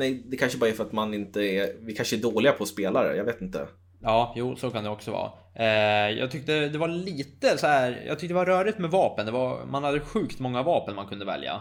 Nej, 0.00 0.22
det 0.26 0.36
kanske 0.36 0.58
bara 0.58 0.70
är 0.70 0.74
för 0.74 0.84
att 0.84 0.92
man 0.92 1.14
inte 1.14 1.40
är, 1.40 1.72
vi 1.80 1.94
kanske 1.94 2.16
är 2.16 2.20
dåliga 2.20 2.52
på 2.52 2.66
spelare, 2.66 3.16
jag 3.16 3.24
vet 3.24 3.40
inte. 3.40 3.66
Ja, 4.02 4.32
jo, 4.36 4.56
så 4.56 4.70
kan 4.70 4.84
det 4.84 4.90
också 4.90 5.10
vara. 5.10 5.32
Eh, 5.54 6.18
jag 6.18 6.30
tyckte 6.30 6.68
det 6.68 6.78
var 6.78 6.88
lite 6.88 7.58
så 7.58 7.66
här. 7.66 8.04
Jag 8.06 8.18
tyckte 8.18 8.34
det 8.34 8.38
var 8.38 8.46
rörigt 8.46 8.78
med 8.78 8.90
vapen. 8.90 9.26
Det 9.26 9.32
var, 9.32 9.64
man 9.66 9.84
hade 9.84 10.00
sjukt 10.00 10.38
många 10.38 10.62
vapen 10.62 10.96
man 10.96 11.06
kunde 11.06 11.24
välja. 11.24 11.60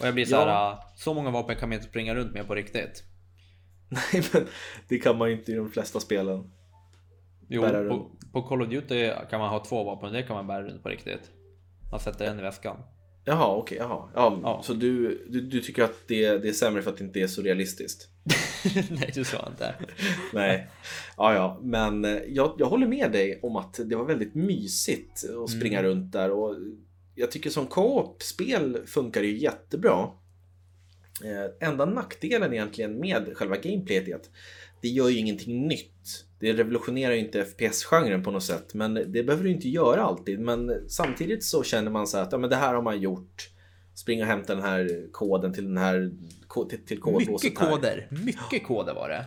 Och 0.00 0.06
jag 0.06 0.14
blir 0.14 0.24
så 0.24 0.36
här, 0.36 0.76
så 0.96 1.14
många 1.14 1.30
vapen 1.30 1.56
kan 1.56 1.68
man 1.68 1.76
inte 1.76 1.88
springa 1.88 2.14
runt 2.14 2.32
med 2.32 2.46
på 2.46 2.54
riktigt. 2.54 3.02
Nej 3.88 4.24
men 4.32 4.46
det 4.88 4.98
kan 4.98 5.18
man 5.18 5.28
ju 5.28 5.36
inte 5.36 5.52
i 5.52 5.54
de 5.54 5.70
flesta 5.70 6.00
spelen. 6.00 6.50
Jo, 7.48 7.62
på, 7.62 8.10
på 8.32 8.42
Call 8.42 8.62
of 8.62 8.68
Duty 8.68 9.10
kan 9.30 9.40
man 9.40 9.50
ha 9.50 9.64
två 9.64 9.84
vapen, 9.84 10.12
det 10.12 10.22
kan 10.22 10.36
man 10.36 10.46
bära 10.46 10.62
runt 10.62 10.82
på 10.82 10.88
riktigt. 10.88 11.30
Man 11.90 12.00
sätter 12.00 12.24
en 12.24 12.38
i 12.38 12.42
väskan. 12.42 12.76
Jaha, 13.24 13.56
okej, 13.56 13.78
jaha. 13.78 14.08
Ja, 14.14 14.40
Ja. 14.42 14.62
Så 14.64 14.74
du, 14.74 15.24
du, 15.28 15.40
du 15.40 15.60
tycker 15.60 15.82
att 15.82 16.08
det, 16.08 16.38
det 16.38 16.48
är 16.48 16.52
sämre 16.52 16.82
för 16.82 16.90
att 16.90 16.96
det 16.96 17.04
inte 17.04 17.20
är 17.20 17.26
så 17.26 17.42
realistiskt? 17.42 18.08
Nej, 18.90 19.10
du 19.14 19.24
sa 19.24 19.48
inte. 19.50 19.74
Nej, 20.32 20.68
ja, 21.16 21.34
ja, 21.34 21.60
men 21.62 22.04
eh, 22.04 22.18
jag, 22.28 22.54
jag 22.58 22.66
håller 22.66 22.86
med 22.86 23.12
dig 23.12 23.40
om 23.42 23.56
att 23.56 23.80
det 23.84 23.96
var 23.96 24.04
väldigt 24.04 24.34
mysigt 24.34 25.24
att 25.44 25.50
springa 25.50 25.78
Mm. 25.78 25.90
runt 25.90 26.12
där 26.12 26.30
och 26.30 26.56
jag 27.14 27.30
tycker 27.30 27.50
som 27.50 27.66
co-op-spel 27.66 28.78
funkar 28.86 29.20
det 29.20 29.26
ju 29.26 29.38
jättebra. 29.38 30.08
Eh, 31.24 31.68
enda 31.68 31.84
nackdelen 31.84 32.52
egentligen 32.52 33.00
med 33.00 33.32
själva 33.34 33.56
gameplayet 33.56 34.08
är 34.08 34.14
att 34.14 34.30
det 34.80 34.88
gör 34.88 35.08
ju 35.08 35.18
ingenting 35.18 35.66
nytt. 35.68 36.24
Det 36.44 36.52
revolutionerar 36.52 37.12
ju 37.12 37.18
inte 37.18 37.44
FPS-genren 37.44 38.22
på 38.22 38.30
något 38.30 38.42
sätt, 38.42 38.74
men 38.74 38.94
det 38.94 39.22
behöver 39.22 39.44
du 39.44 39.50
inte 39.50 39.68
göra 39.68 40.02
alltid. 40.02 40.40
Men 40.40 40.88
samtidigt 40.88 41.44
så 41.44 41.62
känner 41.62 41.90
man 41.90 42.06
så 42.06 42.16
här 42.16 42.24
att 42.24 42.32
ja, 42.32 42.38
men 42.38 42.50
det 42.50 42.56
här 42.56 42.74
har 42.74 42.82
man 42.82 43.00
gjort. 43.00 43.50
Spring 43.94 44.20
och 44.20 44.26
hämta 44.26 44.54
den 44.54 44.64
här 44.64 45.06
koden 45.12 45.52
till 45.52 45.64
den 45.64 45.76
här 45.76 46.12
till, 46.68 46.86
till 46.86 47.00
kodlåset 47.00 47.44
Mycket 47.44 47.60
här. 47.60 47.70
koder. 47.70 48.08
Mycket 48.10 48.66
koder 48.66 48.94
var 48.94 49.08
det. 49.08 49.24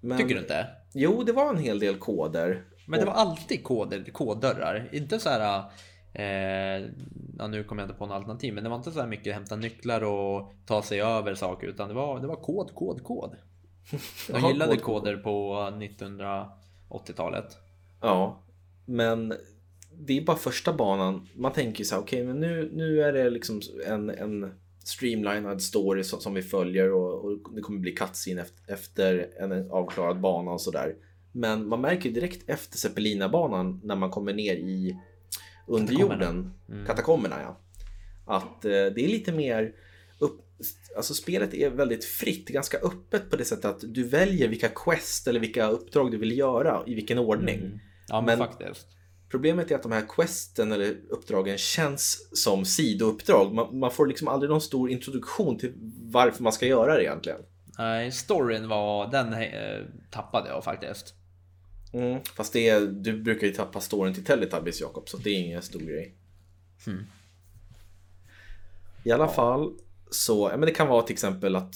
Men, 0.00 0.18
Tycker 0.18 0.34
du 0.34 0.40
inte? 0.40 0.66
Jo, 0.94 1.22
det 1.22 1.32
var 1.32 1.54
en 1.54 1.58
hel 1.58 1.78
del 1.78 1.98
koder. 1.98 2.64
Men 2.86 3.00
det 3.00 3.06
var 3.06 3.12
alltid 3.12 3.64
koder, 3.64 4.04
koddörrar. 4.12 4.88
Inte 4.92 5.18
så 5.18 5.28
här... 5.28 5.64
Eh, 6.12 6.86
ja, 7.38 7.46
nu 7.46 7.64
kommer 7.64 7.82
jag 7.82 7.86
inte 7.86 7.98
på 7.98 8.06
något 8.06 8.14
alternativ, 8.14 8.54
men 8.54 8.64
det 8.64 8.70
var 8.70 8.76
inte 8.76 8.90
så 8.90 9.00
här 9.00 9.06
mycket 9.06 9.34
hämta 9.34 9.56
nycklar 9.56 10.04
och 10.04 10.52
ta 10.66 10.82
sig 10.82 11.00
över 11.00 11.34
saker, 11.34 11.66
utan 11.66 11.88
det 11.88 11.94
var, 11.94 12.20
det 12.20 12.26
var 12.26 12.36
kod, 12.36 12.74
kod, 12.74 13.04
kod. 13.04 13.36
De 14.28 14.48
gillade 14.48 14.76
kod, 14.76 14.84
kod. 14.84 15.02
koder 15.02 15.16
på 15.16 15.54
1980-talet. 16.90 17.56
Ja, 18.00 18.42
men 18.84 19.34
det 19.92 20.18
är 20.18 20.22
bara 20.22 20.36
första 20.36 20.72
banan. 20.72 21.28
Man 21.34 21.52
tänker 21.52 21.84
så 21.84 21.94
här, 21.94 22.02
okej, 22.02 22.24
men 22.24 22.40
nu, 22.40 22.70
nu 22.72 23.02
är 23.02 23.12
det 23.12 23.30
liksom 23.30 23.60
en, 23.86 24.10
en 24.10 24.52
streamlinad 24.84 25.62
story 25.62 26.04
som, 26.04 26.20
som 26.20 26.34
vi 26.34 26.42
följer 26.42 26.92
och, 26.92 27.24
och 27.24 27.54
det 27.54 27.60
kommer 27.60 27.78
bli 27.78 27.92
cutscene 27.92 28.40
efter, 28.40 28.72
efter 28.72 29.30
en 29.40 29.70
avklarad 29.70 30.20
bana 30.20 30.50
och 30.50 30.60
sådär. 30.60 30.94
Men 31.32 31.68
man 31.68 31.80
märker 31.80 32.10
direkt 32.10 32.48
efter 32.48 32.78
Zeppelina-banan 32.78 33.80
när 33.84 33.96
man 33.96 34.10
kommer 34.10 34.32
ner 34.32 34.54
i 34.54 34.98
underjorden, 35.66 36.18
Katakomberna. 36.18 36.52
Mm. 36.68 36.86
katakomberna 36.86 37.36
ja. 37.42 37.58
Att 38.26 38.64
eh, 38.64 38.70
det 38.70 39.04
är 39.04 39.08
lite 39.08 39.32
mer 39.32 39.72
alltså 40.96 41.14
spelet 41.14 41.54
är 41.54 41.70
väldigt 41.70 42.04
fritt, 42.04 42.48
ganska 42.48 42.78
öppet 42.78 43.30
på 43.30 43.36
det 43.36 43.44
sättet 43.44 43.64
att 43.64 43.84
du 43.94 44.04
väljer 44.08 44.48
vilka 44.48 44.68
quest 44.68 45.28
eller 45.28 45.40
vilka 45.40 45.68
uppdrag 45.68 46.10
du 46.10 46.18
vill 46.18 46.38
göra 46.38 46.82
i 46.86 46.94
vilken 46.94 47.18
ordning. 47.18 47.58
Mm. 47.58 47.78
Ja, 48.08 48.20
men, 48.20 48.38
Men- 48.38 48.48
faktiskt. 48.48 48.86
Problemet 49.30 49.70
är 49.70 49.74
att 49.74 49.82
de 49.82 49.92
här 49.92 50.06
questen 50.08 50.72
eller 50.72 50.96
uppdragen 51.08 51.58
känns 51.58 52.28
som 52.32 52.64
sidouppdrag. 52.64 53.54
Man, 53.54 53.78
man 53.78 53.90
får 53.90 54.06
liksom 54.06 54.28
aldrig 54.28 54.50
någon 54.50 54.60
stor 54.60 54.90
introduktion 54.90 55.58
till 55.58 55.72
varför 56.00 56.42
man 56.42 56.52
ska 56.52 56.66
göra 56.66 56.94
det 56.96 57.02
egentligen. 57.04 57.40
Nej, 57.78 58.12
storyn 58.12 58.68
var, 58.68 59.10
den 59.10 59.32
eh, 59.32 59.84
tappade 60.10 60.48
jag 60.48 60.64
faktiskt. 60.64 61.14
Mm. 61.92 62.20
Fast 62.36 62.52
det 62.52 62.68
är, 62.68 62.80
du 62.80 63.22
brukar 63.22 63.46
ju 63.46 63.52
tappa 63.52 63.80
storyn 63.80 64.14
till 64.14 64.24
Teletubbies 64.24 64.80
Jakob, 64.80 65.08
så 65.08 65.16
det 65.16 65.30
är 65.30 65.34
ingen 65.34 65.62
stor 65.62 65.80
grej. 65.80 66.14
Hmm. 66.84 67.06
I 69.04 69.12
alla 69.12 69.28
fall 69.28 69.74
så, 70.10 70.48
ja, 70.52 70.56
men 70.56 70.66
det 70.66 70.70
kan 70.74 70.88
vara 70.88 71.02
till 71.02 71.12
exempel 71.12 71.56
att 71.56 71.74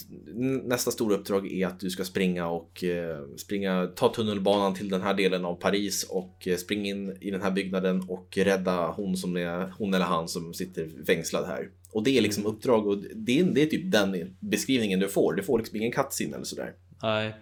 nästa 0.64 0.90
stora 0.90 1.14
uppdrag 1.14 1.52
är 1.52 1.66
att 1.66 1.80
du 1.80 1.90
ska 1.90 2.04
springa 2.04 2.48
och 2.48 2.84
eh, 2.84 3.18
springa, 3.36 3.86
ta 3.96 4.08
tunnelbanan 4.14 4.74
till 4.74 4.88
den 4.88 5.02
här 5.02 5.14
delen 5.14 5.44
av 5.44 5.54
Paris 5.54 6.02
och 6.10 6.48
eh, 6.48 6.56
springa 6.56 6.90
in 6.90 7.16
i 7.20 7.30
den 7.30 7.42
här 7.42 7.50
byggnaden 7.50 8.04
och 8.08 8.36
rädda 8.36 8.86
hon, 8.86 9.16
som 9.16 9.36
är, 9.36 9.72
hon 9.78 9.94
eller 9.94 10.04
han 10.06 10.28
som 10.28 10.54
sitter 10.54 10.88
fängslad 11.06 11.46
här. 11.46 11.68
Och 11.92 12.02
det 12.04 12.18
är 12.18 12.22
liksom 12.22 12.46
uppdrag 12.46 12.86
och 12.86 12.98
det 13.14 13.40
är, 13.40 13.44
det 13.44 13.62
är 13.62 13.66
typ 13.66 13.92
den 13.92 14.36
beskrivningen 14.40 15.00
du 15.00 15.08
får. 15.08 15.34
Du 15.34 15.42
får 15.42 15.58
liksom 15.58 15.76
ingen 15.76 15.92
cutscene 15.92 16.34
eller 16.34 16.44
sådär. 16.44 16.72
Nej. 17.02 17.34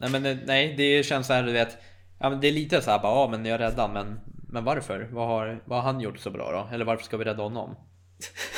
Nej 0.00 0.10
men 0.10 0.22
det- 0.22 0.38
nej, 0.46 0.74
det 0.76 1.02
känns 1.06 1.26
så 1.26 1.32
här 1.32 1.42
du 1.42 1.52
vet. 1.52 1.76
Ja 2.20 2.30
men 2.30 2.40
det 2.40 2.48
är 2.48 2.52
lite 2.52 2.80
så 2.80 2.90
här 2.90 2.98
bara, 3.02 3.12
ja 3.14 3.28
men 3.30 3.46
jag 3.46 3.60
räddar 3.60 3.88
men 3.92 4.20
Men 4.52 4.64
varför? 4.64 5.08
Vad 5.12 5.26
har, 5.26 5.62
vad 5.66 5.82
har 5.82 5.92
han 5.92 6.00
gjort 6.00 6.18
så 6.18 6.30
bra 6.30 6.52
då? 6.52 6.74
Eller 6.74 6.84
varför 6.84 7.04
ska 7.04 7.16
vi 7.16 7.24
rädda 7.24 7.42
honom? 7.42 7.74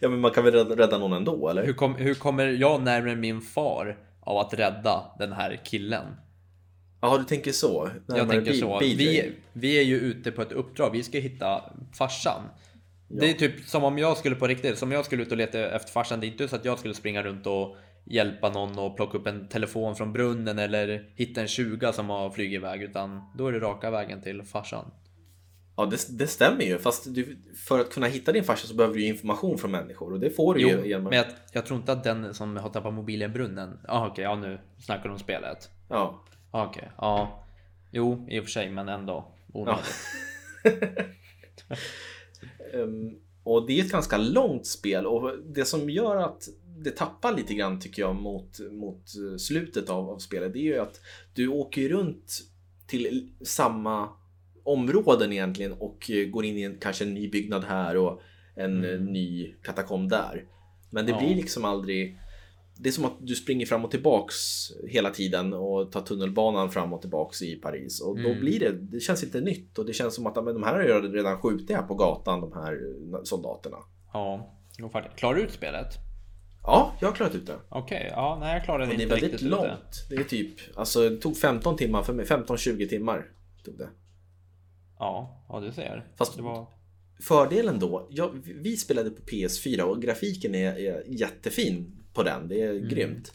ja 0.00 0.08
men 0.08 0.20
man 0.20 0.30
kan 0.30 0.44
väl 0.44 0.52
rädda, 0.54 0.76
rädda 0.76 0.98
någon 0.98 1.12
ändå 1.12 1.48
eller? 1.48 1.66
Hur, 1.66 1.72
kom, 1.72 1.94
hur 1.94 2.14
kommer 2.14 2.46
jag 2.46 2.82
närmare 2.82 3.16
min 3.16 3.40
far 3.40 3.98
av 4.20 4.38
att 4.38 4.54
rädda 4.54 5.04
den 5.18 5.32
här 5.32 5.60
killen? 5.64 6.06
Ja 7.00 7.18
du 7.18 7.24
tänker 7.24 7.52
så? 7.52 7.90
Jag 8.06 8.16
Närmare 8.16 8.36
tänker 8.36 8.52
Bi- 8.52 8.60
så. 8.60 8.78
Vi, 8.78 9.32
vi 9.52 9.78
är 9.78 9.82
ju 9.82 9.98
ute 9.98 10.32
på 10.32 10.42
ett 10.42 10.52
uppdrag. 10.52 10.90
Vi 10.90 11.02
ska 11.02 11.18
hitta 11.18 11.62
farsan. 11.98 12.42
Det 13.08 13.30
är 13.30 13.34
typ 13.34 13.60
som 13.66 13.84
om 13.84 13.98
jag 13.98 14.16
skulle 14.16 14.36
på 14.36 14.46
riktigt, 14.46 14.78
som 14.78 14.92
jag 14.92 15.04
skulle 15.04 15.22
ut 15.22 15.30
och 15.30 15.36
leta 15.36 15.58
efter 15.58 15.92
farsan. 15.92 16.20
Det 16.20 16.26
är 16.26 16.28
inte 16.28 16.48
så 16.48 16.56
att 16.56 16.64
jag 16.64 16.78
skulle 16.78 16.94
springa 16.94 17.22
runt 17.22 17.46
och 17.46 17.76
hjälpa 18.04 18.48
någon 18.48 18.78
och 18.78 18.96
plocka 18.96 19.18
upp 19.18 19.26
en 19.26 19.48
telefon 19.48 19.96
från 19.96 20.12
brunnen 20.12 20.58
eller 20.58 21.10
hitta 21.14 21.40
en 21.40 21.48
20 21.48 21.92
som 21.92 22.10
har 22.10 22.30
flugit 22.30 22.52
iväg. 22.52 22.82
Utan 22.82 23.22
då 23.38 23.46
är 23.46 23.52
det 23.52 23.60
raka 23.60 23.90
vägen 23.90 24.22
till 24.22 24.42
farsan. 24.42 24.90
Ja 25.80 25.86
det, 25.86 26.18
det 26.18 26.26
stämmer 26.26 26.64
ju 26.64 26.78
fast 26.78 27.14
du, 27.14 27.36
för 27.66 27.80
att 27.80 27.90
kunna 27.90 28.06
hitta 28.06 28.32
din 28.32 28.44
farsa 28.44 28.66
så 28.66 28.74
behöver 28.74 28.94
du 28.94 29.00
ju 29.00 29.06
information 29.06 29.58
från 29.58 29.70
människor 29.70 30.12
och 30.12 30.20
det 30.20 30.30
får 30.30 30.54
du 30.54 30.60
Jo, 30.60 30.68
ju 30.68 30.88
genom... 30.88 31.04
men 31.04 31.12
jag, 31.12 31.26
jag 31.52 31.66
tror 31.66 31.78
inte 31.78 31.92
att 31.92 32.04
den 32.04 32.34
som 32.34 32.56
har 32.56 32.68
tappat 32.68 32.94
mobilen 32.94 33.30
i 33.30 33.34
brunnen. 33.34 33.78
Ja 33.86 34.08
okej, 34.10 34.24
ja 34.24 34.36
nu 34.36 34.60
snackar 34.78 35.04
du 35.04 35.10
om 35.10 35.18
spelet. 35.18 35.70
Ja. 35.88 36.24
Ja, 36.52 36.66
Okej, 36.66 36.90
ja. 36.96 37.44
Jo, 37.90 38.26
i 38.30 38.40
och 38.40 38.44
för 38.44 38.50
sig, 38.50 38.70
men 38.70 38.88
ändå 38.88 39.32
onödigt. 39.52 39.94
Ehm, 42.74 43.14
och 43.42 43.66
det 43.66 43.80
är 43.80 43.84
ett 43.84 43.92
ganska 43.92 44.16
långt 44.16 44.66
spel 44.66 45.06
och 45.06 45.38
det 45.38 45.64
som 45.64 45.90
gör 45.90 46.16
att 46.16 46.48
det 46.78 46.90
tappar 46.90 47.36
lite 47.36 47.54
grann 47.54 47.80
tycker 47.80 48.02
jag 48.02 48.16
mot, 48.16 48.60
mot 48.70 49.02
slutet 49.38 49.90
av, 49.90 50.10
av 50.10 50.18
spelet 50.18 50.52
det 50.52 50.58
är 50.58 50.62
ju 50.62 50.78
att 50.78 51.00
du 51.34 51.48
åker 51.48 51.88
runt 51.88 52.40
till 52.86 53.32
samma 53.44 54.08
områden 54.64 55.32
egentligen 55.32 55.72
och 55.72 56.10
eh, 56.10 56.28
går 56.28 56.44
in 56.44 56.56
i 56.58 56.62
en, 56.62 56.78
kanske 56.80 57.04
en 57.04 57.14
ny 57.14 57.28
byggnad 57.30 57.64
här 57.64 57.96
och 57.96 58.20
en 58.56 58.84
eh, 58.84 59.00
ny 59.00 59.54
katakomb 59.62 60.10
där. 60.10 60.44
Men 60.90 61.06
det 61.06 61.12
Ja. 61.12 61.18
blir 61.18 61.34
liksom 61.34 61.64
aldrig 61.64 62.16
det 62.82 62.88
är 62.88 62.92
som 62.92 63.04
att 63.04 63.16
du 63.20 63.34
springer 63.34 63.66
fram 63.66 63.84
och 63.84 63.90
tillbaks 63.90 64.36
hela 64.88 65.10
tiden 65.10 65.52
och 65.52 65.92
tar 65.92 66.00
tunnelbanan 66.00 66.70
fram 66.70 66.92
och 66.92 67.00
tillbaks 67.00 67.42
i 67.42 67.54
Paris. 67.56 68.00
Och 68.00 68.16
då 68.20 68.28
Mm. 68.28 68.40
blir 68.40 68.60
det, 68.60 68.72
det 68.72 69.00
känns 69.00 69.22
inte 69.24 69.40
nytt 69.40 69.78
och 69.78 69.86
det 69.86 69.92
känns 69.92 70.14
som 70.14 70.26
att 70.26 70.44
men 70.44 70.54
de 70.54 70.62
här 70.62 70.74
har 70.74 71.02
redan 71.12 71.38
skjutit 71.40 71.76
här 71.76 71.82
på 71.82 71.94
gatan, 71.94 72.40
de 72.40 72.52
här 72.52 72.72
eh, 72.72 73.22
soldaterna. 73.24 73.76
Ja. 74.12 74.54
Klarar 75.16 75.34
du 75.34 75.42
ut 75.42 75.52
spelet? 75.52 75.86
Ja, 76.62 76.94
jag 77.00 77.08
har 77.08 77.14
klarat 77.14 77.34
ut 77.34 77.46
det. 77.46 77.56
Okej, 77.68 78.08
ja, 78.10 78.38
nej 78.40 78.54
jag 78.54 78.64
klarade 78.64 78.84
Och 78.84 78.88
det 78.90 78.94
är 78.94 79.02
inte 79.02 79.14
väldigt 79.14 79.30
riktigt 79.32 79.46
ut 79.46 79.50
det. 79.52 79.56
långt. 79.56 80.06
Det 80.10 80.14
är 80.16 80.24
typ, 80.24 80.54
alltså 80.74 81.08
det 81.08 81.16
tog 81.16 81.36
15 81.36 81.76
timmar 81.76 82.02
för 82.02 82.12
mig, 82.12 82.26
15-20 82.26 82.88
timmar 82.88 83.26
tog 83.64 83.78
det. 83.78 83.88
Ja, 85.00 85.44
ja 85.48 85.60
du 85.60 85.72
ser. 85.72 86.06
Fast- 86.16 86.36
det 86.36 86.42
var... 86.42 86.66
Fördelen 87.20 87.78
då, 87.78 88.08
ja, 88.10 88.32
vi 88.44 88.76
spelade 88.76 89.10
på 89.10 89.22
PS4 89.22 89.80
och 89.80 90.02
grafiken 90.02 90.54
är, 90.54 90.78
är 90.78 91.04
jättefin 91.06 92.02
på 92.14 92.22
den, 92.22 92.48
det 92.48 92.62
är 92.62 92.74
grymt. 92.74 93.32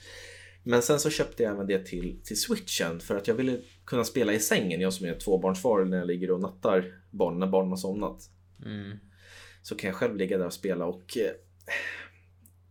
Men 0.64 0.82
sen 0.82 1.00
så 1.00 1.10
köpte 1.10 1.44
jag 1.44 1.54
även 1.54 1.68
det 1.68 1.86
till, 1.86 2.22
till 2.24 2.42
switchen 2.42 3.00
för 3.00 3.16
att 3.16 3.28
jag 3.28 3.36
ville 3.36 3.60
kunna 3.86 4.04
spela 4.04 4.34
i 4.34 4.40
sängen, 4.40 4.82
jag 4.82 4.94
som 4.94 5.06
är 5.06 5.20
tvåbarnsfar 5.20 5.86
när 5.86 5.98
jag 5.98 6.08
ligger 6.08 6.32
och 6.32 6.40
nattar 6.40 6.94
barnen 7.12 7.40
när 7.40 7.48
barnen 7.48 7.70
har 7.70 7.78
somnat. 7.78 8.30
Mm. 8.66 8.98
Så 9.62 9.76
kan 9.76 9.88
jag 9.88 9.96
själv 9.96 10.16
ligga 10.16 10.38
där 10.38 10.46
och 10.46 10.54
spela 10.54 10.86
och 10.86 11.18
eh, 11.18 11.32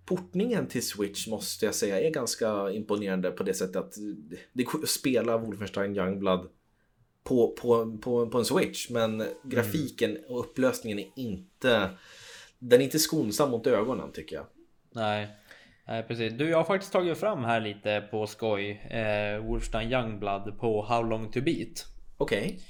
portningen 0.04 0.66
till 0.66 0.86
Switch 0.86 1.28
måste 1.28 1.64
jag 1.64 1.74
säga 1.74 2.00
är 2.00 2.10
ganska 2.10 2.70
imponerande 2.70 3.30
på 3.30 3.42
det 3.42 3.54
sättet 3.54 3.76
att 3.76 3.94
det 4.52 4.62
går 4.62 4.82
att 4.82 4.88
spela 4.88 5.38
Wolfenstein 5.38 5.96
Youngblood 5.96 6.48
på, 7.24 7.56
på, 7.60 7.98
på, 7.98 8.26
på 8.26 8.38
en 8.38 8.44
Switch 8.44 8.90
men 8.90 9.24
grafiken 9.44 10.18
och 10.28 10.40
upplösningen 10.40 10.98
är 10.98 11.10
inte 11.16 11.90
den 12.58 12.80
är 12.80 12.84
inte 12.84 12.98
skonsam 12.98 13.50
mot 13.50 13.66
ögonen 13.66 14.12
tycker 14.12 14.36
jag. 14.36 14.46
Nej. 14.94 15.28
Nej 15.86 16.02
precis. 16.02 16.32
Du, 16.32 16.48
jag 16.48 16.56
har 16.56 16.64
faktiskt 16.64 16.92
tagit 16.92 17.18
fram 17.18 17.44
här 17.44 17.60
lite 17.60 18.08
på 18.10 18.26
skoj. 18.26 18.70
Eh, 18.70 19.46
Wolfenstein 19.46 19.92
Youngblood 19.92 20.58
på 20.58 20.82
How 20.82 21.02
long 21.02 21.32
to 21.32 21.40
beat. 21.40 21.86
Okej. 22.16 22.60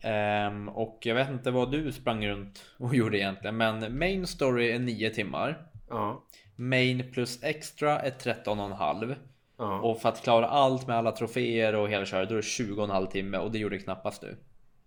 Ehm, 0.00 0.68
och 0.68 0.98
jag 1.02 1.14
vet 1.14 1.30
inte 1.30 1.50
vad 1.50 1.72
du 1.72 1.92
sprang 1.92 2.26
runt 2.26 2.64
och 2.78 2.94
gjorde 2.96 3.18
egentligen. 3.18 3.56
Men 3.56 3.98
main 3.98 4.26
story 4.26 4.70
är 4.70 4.78
9 4.78 5.10
timmar. 5.10 5.66
Ja. 5.88 6.24
Main 6.56 7.12
plus 7.12 7.42
extra 7.42 8.00
är 8.00 8.10
13,5. 8.10 9.14
Ja. 9.58 9.80
Och 9.80 10.00
för 10.00 10.08
att 10.08 10.22
klara 10.22 10.46
allt 10.46 10.86
med 10.86 10.96
alla 10.96 11.12
troféer 11.12 11.74
och 11.74 11.88
hela 11.88 12.04
köret 12.04 12.28
då 12.28 12.34
är 12.34 12.36
det 12.36 12.42
20,5 12.42 13.06
timme 13.10 13.38
och 13.38 13.50
det 13.50 13.58
gjorde 13.58 13.78
knappast 13.78 14.20
du. 14.20 14.36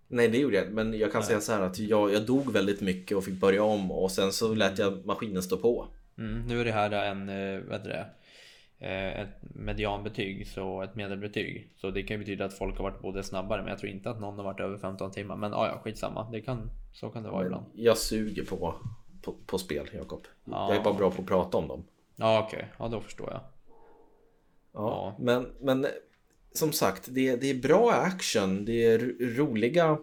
Nej, 0.08 0.28
det 0.28 0.38
gjorde 0.38 0.56
jag. 0.56 0.72
Men 0.72 0.98
jag 0.98 1.12
kan 1.12 1.22
säga 1.22 1.40
så 1.40 1.52
här 1.52 1.60
att 1.60 1.78
jag, 1.78 2.12
jag 2.12 2.26
dog 2.26 2.52
väldigt 2.52 2.80
mycket 2.80 3.16
och 3.16 3.24
fick 3.24 3.40
börja 3.40 3.62
om 3.62 3.92
och 3.92 4.10
sen 4.10 4.32
så 4.32 4.54
lät 4.54 4.78
jag 4.78 5.06
maskinen 5.06 5.42
stå 5.42 5.56
på. 5.56 5.88
Mm, 6.18 6.46
nu 6.46 6.60
är 6.60 6.64
det 6.64 6.72
här 6.72 6.90
en, 6.90 7.28
eh, 7.28 7.60
vad 7.60 7.78
heter 7.78 7.88
det? 7.88 8.06
Eh, 8.86 9.20
ett 9.20 9.36
medianbetyg, 9.40 10.46
så 10.46 10.82
ett 10.82 10.94
medelbetyg. 10.94 11.70
Så 11.76 11.90
det 11.90 12.02
kan 12.02 12.14
ju 12.14 12.18
betyda 12.18 12.44
att 12.44 12.54
folk 12.54 12.76
har 12.76 12.82
varit 12.82 13.02
både 13.02 13.22
snabbare, 13.22 13.62
men 13.62 13.70
jag 13.70 13.78
tror 13.78 13.92
inte 13.92 14.10
att 14.10 14.20
någon 14.20 14.36
har 14.36 14.44
varit 14.44 14.60
över 14.60 14.78
15 14.78 15.10
timmar. 15.10 15.36
Men 15.36 15.52
ja, 15.52 15.66
ja, 15.66 15.80
skitsamma. 15.84 16.30
Det 16.32 16.40
kan, 16.40 16.70
så 16.92 17.08
kan 17.08 17.22
det 17.22 17.30
vara 17.30 17.44
ibland. 17.44 17.66
Jag 17.74 17.98
suger 17.98 18.44
på, 18.44 18.74
på, 19.22 19.34
på 19.46 19.58
spel, 19.58 19.90
Jakob. 19.92 20.26
Ja. 20.44 20.68
Jag 20.68 20.76
är 20.76 20.84
bara 20.84 20.94
bra 20.94 21.10
på 21.10 21.22
att 21.22 21.28
prata 21.28 21.58
om 21.58 21.68
dem. 21.68 21.84
Ja, 22.16 22.46
okej. 22.46 22.68
Ja, 22.78 22.88
då 22.88 23.00
förstår 23.00 23.30
jag. 23.30 23.40
Ja, 24.74 25.16
Men, 25.20 25.46
men 25.60 25.86
som 26.54 26.72
sagt, 26.72 27.08
det, 27.10 27.36
det 27.36 27.50
är 27.50 27.54
bra 27.54 27.92
action, 27.92 28.64
det 28.64 28.84
är 28.86 28.98
ro- 28.98 29.14
roliga 29.44 29.98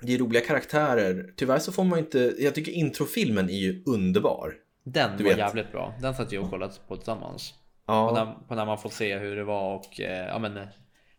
det 0.00 0.14
är 0.14 0.18
roliga 0.18 0.42
karaktärer. 0.44 1.32
Tyvärr 1.36 1.58
så 1.58 1.72
får 1.72 1.84
man 1.84 1.98
inte, 1.98 2.34
jag 2.38 2.54
tycker 2.54 2.72
introfilmen 2.72 3.50
är 3.50 3.58
ju 3.58 3.82
underbar. 3.86 4.54
Den 4.84 5.16
Du 5.16 5.24
var 5.24 5.30
vet. 5.30 5.38
jävligt 5.38 5.72
bra. 5.72 5.94
Den 6.00 6.14
satt 6.14 6.32
jag 6.32 6.44
och 6.44 6.50
kollade 6.50 6.72
på 6.88 6.96
tillsammans. 6.96 7.54
Ja, 7.86 8.08
På, 8.08 8.14
när, 8.14 8.48
på 8.48 8.54
när 8.54 8.66
man 8.66 8.78
får 8.78 8.90
se 8.90 9.18
hur 9.18 9.36
det 9.36 9.44
var 9.44 9.74
och 9.76 10.00
eh, 10.00 10.26
ja, 10.26 10.38
men, 10.38 10.56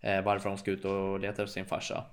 eh, 0.01 0.23
varför 0.25 0.49
de 0.49 0.57
ska 0.57 0.71
ut 0.71 0.85
och 0.85 1.19
leta 1.19 1.31
efter 1.43 1.53
sin 1.53 1.65
farsa. 1.65 2.03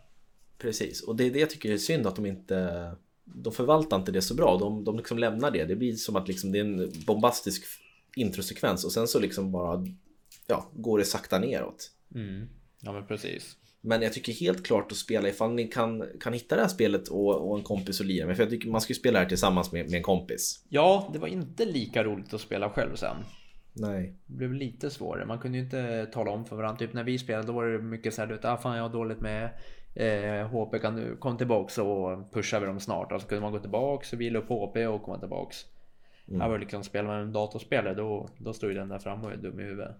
precis. 0.59 1.03
Och 1.03 1.17
det 1.17 1.25
är 1.25 1.31
det 1.31 1.39
jag 1.39 1.51
tycker 1.51 1.73
är 1.73 1.77
synd 1.79 2.07
att 2.07 2.17
de 2.17 2.27
inte 2.27 2.91
de 3.25 3.53
förvaltar 3.53 3.97
inte 3.97 4.13
det 4.13 4.23
så 4.23 4.35
bra. 4.35 4.59
De, 4.59 4.85
de 4.85 4.97
liksom 4.97 5.19
lämnar 5.19 5.51
det. 5.51 5.65
Det 5.65 5.77
blir 5.77 5.93
som 5.95 6.17
att 6.17 6.29
liksom 6.29 6.53
det 6.53 6.59
är 6.59 6.65
en 6.65 6.93
bombastisk 7.07 7.65
introsekvens 8.17 8.85
och 8.85 8.93
sen 8.93 9.09
så 9.09 9.21
liksom 9.21 9.53
bara 9.53 9.87
ja, 10.47 10.71
går 10.73 10.99
det 10.99 11.05
sakta 11.05 11.39
neråt. 11.39 11.91
Mm. 12.15 12.49
Ja, 12.81 12.93
men 12.93 13.07
precis. 13.07 13.57
Men 13.81 14.03
jag 14.03 14.13
tycker 14.13 14.33
helt 14.33 14.67
klart 14.67 14.93
att 14.93 14.99
spela 14.99 15.29
ifall 15.29 15.55
ni 15.55 15.65
kan, 15.65 16.05
kan 16.21 16.33
hitta 16.33 16.57
det 16.57 16.63
här 16.63 16.69
spelet 16.69 17.09
och, 17.09 17.51
och 17.51 17.59
en 17.59 17.65
kompis 17.65 18.01
att 18.01 18.07
lira 18.07 18.27
med. 18.27 18.37
För 18.37 18.43
jag 18.43 18.51
tycker 18.51 18.69
man 18.69 18.81
ska 18.81 18.91
ju 18.91 18.99
spela 18.99 19.19
det 19.19 19.23
här 19.25 19.29
tillsammans 19.29 19.73
med, 19.73 19.85
med 19.85 19.95
en 19.95 20.03
kompis. 20.03 20.65
Ja, 20.69 21.11
det 21.13 21.19
var 21.19 21.29
inte 21.29 21.65
lika 21.65 22.05
roligt 22.05 22.35
att 22.35 22.41
spela 22.41 22.71
själv 22.71 22.95
sen. 22.95 23.17
Nej. 23.73 24.15
Det 24.27 24.37
blev 24.37 24.55
lite 24.55 24.91
svårare. 24.91 25.27
Man 25.27 25.39
kunde 25.39 25.59
ju 25.59 25.65
inte 25.65 26.07
tala 26.07 26.31
om 26.31 26.45
för 26.45 26.57
varandra. 26.57 26.79
Typ 26.79 26.93
när 26.93 27.05
vi 27.05 27.19
spelade 27.19 27.47
då 27.47 27.53
var 27.53 27.67
det 27.67 27.79
mycket 27.79 28.15
så 28.15 28.21
här, 28.21 28.29
du 28.29 28.35
vet, 28.35 28.45
ah, 28.45 28.57
fan 28.57 28.77
jag 28.77 28.83
har 28.83 28.93
dåligt 28.93 29.21
med 29.21 29.51
eh, 29.95 30.49
HP, 30.49 30.79
kan 30.79 30.97
du 30.97 31.17
komma 31.17 31.39
tillbaks 31.39 31.79
och 31.79 32.33
pusha 32.33 32.57
över 32.57 32.67
dem 32.67 32.81
snart. 32.81 33.13
Och 33.13 33.21
så 33.21 33.29
kunde 33.29 33.43
man 33.43 33.53
gå 33.53 33.59
tillbaks 33.59 34.13
och 34.13 34.21
vila 34.21 34.39
upp 34.39 34.49
HP 34.49 34.77
och 34.77 35.03
komma 35.03 35.19
tillbaks. 35.19 35.57
Här 36.31 36.49
var 36.49 36.55
det 36.55 36.61
liksom, 36.61 36.85
spelar 36.85 37.09
man 37.09 37.21
en 37.21 37.33
datorspelare 37.33 37.95
då, 37.95 38.29
då 38.39 38.53
står 38.53 38.71
ju 38.71 38.79
den 38.79 38.89
där 38.89 38.99
framme 38.99 39.27
och 39.27 39.33
är 39.33 39.37
dum 39.37 39.61
i 39.61 39.63
huvudet. 39.63 39.97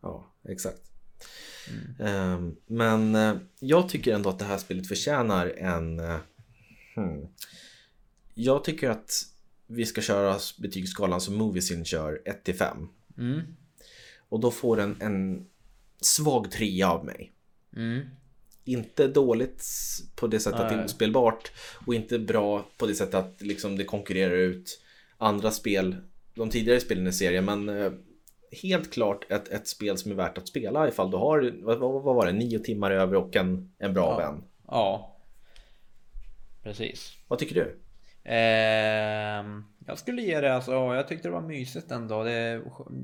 Ja, 0.00 0.32
exakt. 0.48 0.82
Ehm, 2.00 2.56
men 2.66 3.14
eh, 3.14 3.36
jag 3.60 3.88
tycker 3.88 4.14
ändå 4.14 4.30
att 4.30 4.38
det 4.38 4.44
här 4.44 4.58
spelet 4.58 4.88
förtjänar 4.88 5.46
en... 5.46 6.00
eh, 6.00 6.16
hmm. 6.94 7.28
Jag 8.34 8.64
tycker 8.64 8.90
att 8.90 9.22
vi 9.66 9.86
ska 9.86 10.00
köra 10.00 10.38
betygsskalan 10.58 11.20
som 11.20 11.36
Moviesin 11.36 11.84
kör 11.84 12.22
1 12.24 12.44
till 12.44 12.54
5. 12.54 12.88
Mm. 13.18 13.40
Och 14.28 14.40
då 14.40 14.50
får 14.50 14.76
den 14.76 14.96
en 15.00 15.46
svag 16.00 16.50
trea 16.50 16.90
av 16.90 17.04
mig. 17.04 17.32
Mm. 17.76 18.06
Inte 18.64 19.08
dåligt 19.08 19.64
på 20.16 20.26
det 20.26 20.40
sättet 20.40 20.60
att 20.60 20.68
det 20.68 20.74
är 20.74 20.84
ospelbart 20.84 21.52
och 21.86 21.94
inte 21.94 22.18
bra 22.18 22.66
på 22.76 22.86
det 22.86 22.94
sättet 22.94 23.14
att 23.14 23.42
liksom 23.42 23.76
det 23.76 23.84
konkurrerar 23.84 24.36
ut 24.36 24.80
andra 25.16 25.50
spel, 25.50 25.96
de 26.34 26.50
tidigare 26.50 26.80
spelen 26.80 27.06
i 27.06 27.12
serien. 27.12 27.44
Men 27.44 27.68
eh, 27.68 27.92
helt 28.62 28.92
klart 28.92 29.30
ett, 29.30 29.48
ett 29.48 29.68
spel 29.68 29.98
som 29.98 30.10
är 30.10 30.16
värt 30.16 30.38
att 30.38 30.48
spela 30.48 30.88
ifall 30.88 31.10
du 31.10 31.16
har, 31.16 31.54
vad, 31.62 31.78
vad, 31.78 32.14
var 32.14 32.26
det, 32.26 32.32
nio 32.32 32.58
timmar 32.58 32.90
över 32.90 33.16
och 33.16 33.36
en, 33.36 33.72
en 33.78 33.94
bra 33.94 34.16
vän. 34.16 34.44
Ja. 34.66 35.16
Precis. 36.62 37.12
Vad 37.28 37.38
tycker 37.38 37.54
du? 37.54 37.78
Ehm, 38.24 39.64
jag 39.86 39.98
skulle 39.98 40.22
ge 40.22 40.40
det 40.40 40.54
alltså, 40.54 40.72
jag 40.72 41.08
tyckte 41.08 41.28
det 41.28 41.32
var 41.32 41.40
mysigt 41.40 41.90
ändå. 41.90 42.24
Det, 42.24 42.62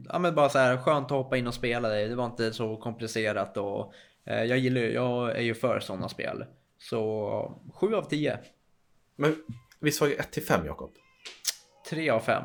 ja, 0.08 0.18
men 0.18 0.34
bara 0.34 0.48
så 0.48 0.58
här 0.58 0.76
skönt 0.76 1.04
att 1.04 1.10
hoppa 1.10 1.36
in 1.36 1.46
och 1.46 1.54
spela 1.54 1.88
det. 1.88 2.08
Det 2.08 2.14
var 2.14 2.26
inte 2.26 2.52
så 2.52 2.76
komplicerat 2.76 3.56
och 3.56 3.92
eh, 4.24 4.44
jag 4.44 4.58
gillar 4.58 4.80
jag 4.80 5.36
är 5.36 5.42
ju 5.42 5.54
för 5.54 5.80
sådana 5.80 6.08
spel. 6.08 6.44
Så 6.78 7.62
7 7.74 7.94
av 7.94 8.02
10. 8.02 8.38
Men 9.16 9.36
vi 9.80 9.92
sa 9.92 10.08
ju 10.08 10.14
1 10.14 10.32
till 10.32 10.42
5 10.42 10.66
Jakob. 10.66 10.90
3 11.90 12.10
av 12.10 12.20
5. 12.20 12.42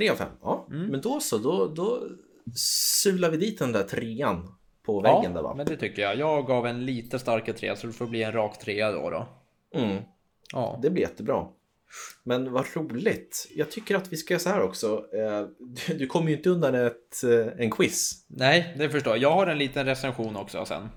3 0.00 0.10
av 0.10 0.14
5, 0.16 0.28
ja. 0.42 0.66
Mm. 0.70 0.86
Men 0.86 1.00
då 1.00 1.20
så, 1.20 1.38
då, 1.38 1.66
då 1.66 2.02
sular 2.54 3.30
vi 3.30 3.36
dit 3.36 3.58
den 3.58 3.72
där 3.72 3.82
trean 3.82 4.54
på 4.82 5.00
väggen 5.00 5.22
Ja, 5.22 5.28
där 5.30 5.42
va? 5.42 5.54
men 5.56 5.66
det 5.66 5.76
tycker 5.76 6.02
jag. 6.02 6.16
Jag 6.18 6.46
gav 6.46 6.66
en 6.66 6.86
lite 6.86 7.18
starkare 7.18 7.56
3 7.56 7.76
så 7.76 7.86
det 7.86 7.92
får 7.92 8.06
bli 8.06 8.22
en 8.22 8.32
rak 8.32 8.58
3 8.58 8.84
då. 8.90 9.10
då. 9.10 9.26
Mm. 9.80 10.02
Ja. 10.52 10.78
Det 10.82 10.90
blir 10.90 11.02
jättebra. 11.02 11.46
Men 12.24 12.52
vad 12.52 12.64
roligt. 12.76 13.48
Jag 13.54 13.70
tycker 13.70 13.96
att 13.96 14.12
vi 14.12 14.16
ska 14.16 14.34
göra 14.34 14.40
så 14.40 14.48
här 14.48 14.62
också. 14.62 15.04
Eh, 15.14 15.46
Du, 15.58 15.94
du 15.94 16.06
kommer 16.06 16.30
ju 16.30 16.36
inte 16.36 16.50
undan 16.50 16.74
ett, 16.74 17.24
eh, 17.24 17.46
en 17.64 17.70
quiz. 17.70 18.24
Nej, 18.28 18.74
det 18.78 18.90
förstår 18.90 19.12
jag. 19.12 19.22
Jag 19.22 19.34
har 19.36 19.46
en 19.46 19.58
liten 19.58 19.86
recension 19.86 20.36
också 20.36 20.64
sen. 20.64 20.88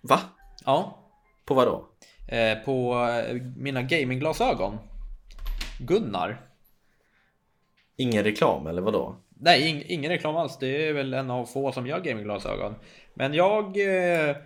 Va? 0.00 0.20
Ja, 0.64 0.98
På 1.44 1.54
vad 1.54 1.66
då? 1.66 1.88
eh, 2.36 2.58
på 2.64 3.06
mina 3.56 3.82
gamingglasögon. 3.82 4.78
Gunnar. 5.78 6.40
Ingen 7.96 8.24
reklam 8.24 8.66
eller 8.66 8.82
vadå? 8.82 9.16
Nej, 9.40 9.68
ing, 9.68 9.82
ingen 9.86 10.10
reklam 10.10 10.36
alls. 10.36 10.58
Det 10.58 10.88
är 10.88 10.92
väl 10.92 11.14
en 11.14 11.30
av 11.30 11.46
få 11.46 11.72
som 11.72 11.86
gör 11.86 12.00
gamingglasögon. 12.00 12.74
Men 13.14 13.34
jag... 13.34 13.76
Eh, 13.76 14.36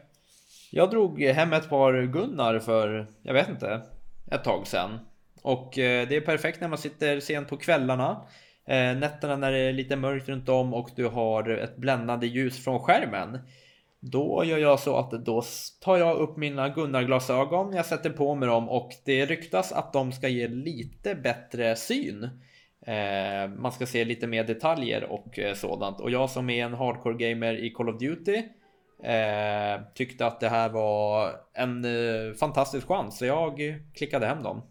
jag 0.71 0.91
drog 0.91 1.23
hem 1.23 1.53
ett 1.53 1.69
par 1.69 2.03
Gunnar 2.03 2.59
för, 2.59 3.07
jag 3.23 3.35
vet 3.35 3.49
inte, 3.49 3.83
ett 4.31 4.45
tag 4.45 4.67
sedan. 4.67 4.99
Och 5.43 5.79
eh, 5.79 6.09
det 6.09 6.17
är 6.17 6.21
perfekt 6.21 6.61
när 6.61 6.69
man 6.69 6.79
sitter 6.79 7.21
sent 7.21 7.49
på 7.49 7.57
kvällarna. 7.57 8.23
Eh, 8.67 8.97
nätterna 8.97 9.37
när 9.37 9.53
det 9.53 9.59
är 9.59 9.73
lite 9.73 9.97
mörkt 9.97 10.29
runt 10.29 10.49
om 10.49 10.75
och 10.75 10.91
du 10.97 11.07
har 11.07 11.49
ett 11.51 11.77
bländande 11.77 12.27
ljus 12.27 12.65
från 12.65 12.81
skärmen. 12.81 13.39
Då 14.01 14.45
gör 14.45 14.59
jag 14.59 14.81
så 14.81 14.97
att 14.97 15.11
då 15.11 15.43
tar 15.81 15.97
jag 15.97 16.17
upp 16.17 16.37
mina 16.37 16.69
Gunnar-glasögon, 16.69 17.73
jag 17.73 17.87
sätter 17.87 18.11
på 18.11 18.35
mig 18.35 18.49
dem 18.49 18.69
och 18.69 18.91
det 19.05 19.27
ryktas 19.27 19.73
att 19.73 19.93
de 19.93 20.13
ska 20.13 20.29
ge 20.29 20.49
lite 20.49 21.15
bättre 21.15 21.77
syn. 21.77 22.29
Eh, 22.87 23.49
man 23.49 23.73
ska 23.73 23.87
se 23.87 24.05
lite 24.05 24.27
mer 24.27 24.45
detaljer 24.45 25.05
och 25.05 25.39
eh, 25.39 25.55
sådant. 25.55 26.01
Och 26.01 26.11
jag 26.11 26.31
som 26.31 26.51
är 26.51 26.65
en 26.65 26.75
hardcore 26.75 27.15
gamer 27.15 27.65
i 27.65 27.71
Call 27.71 27.89
of 27.89 27.99
Duty 27.99 28.43
eh, 29.03 29.81
tyckte 29.95 30.27
att 30.27 30.41
det 30.41 30.49
här 30.49 30.69
var 30.69 31.33
en 31.55 31.85
fantastisk 32.41 32.89
chans. 32.89 33.19
Så 33.19 33.25
jag 33.27 33.81
klickade 33.95 34.27
hem 34.27 34.43
dem. 34.43 34.63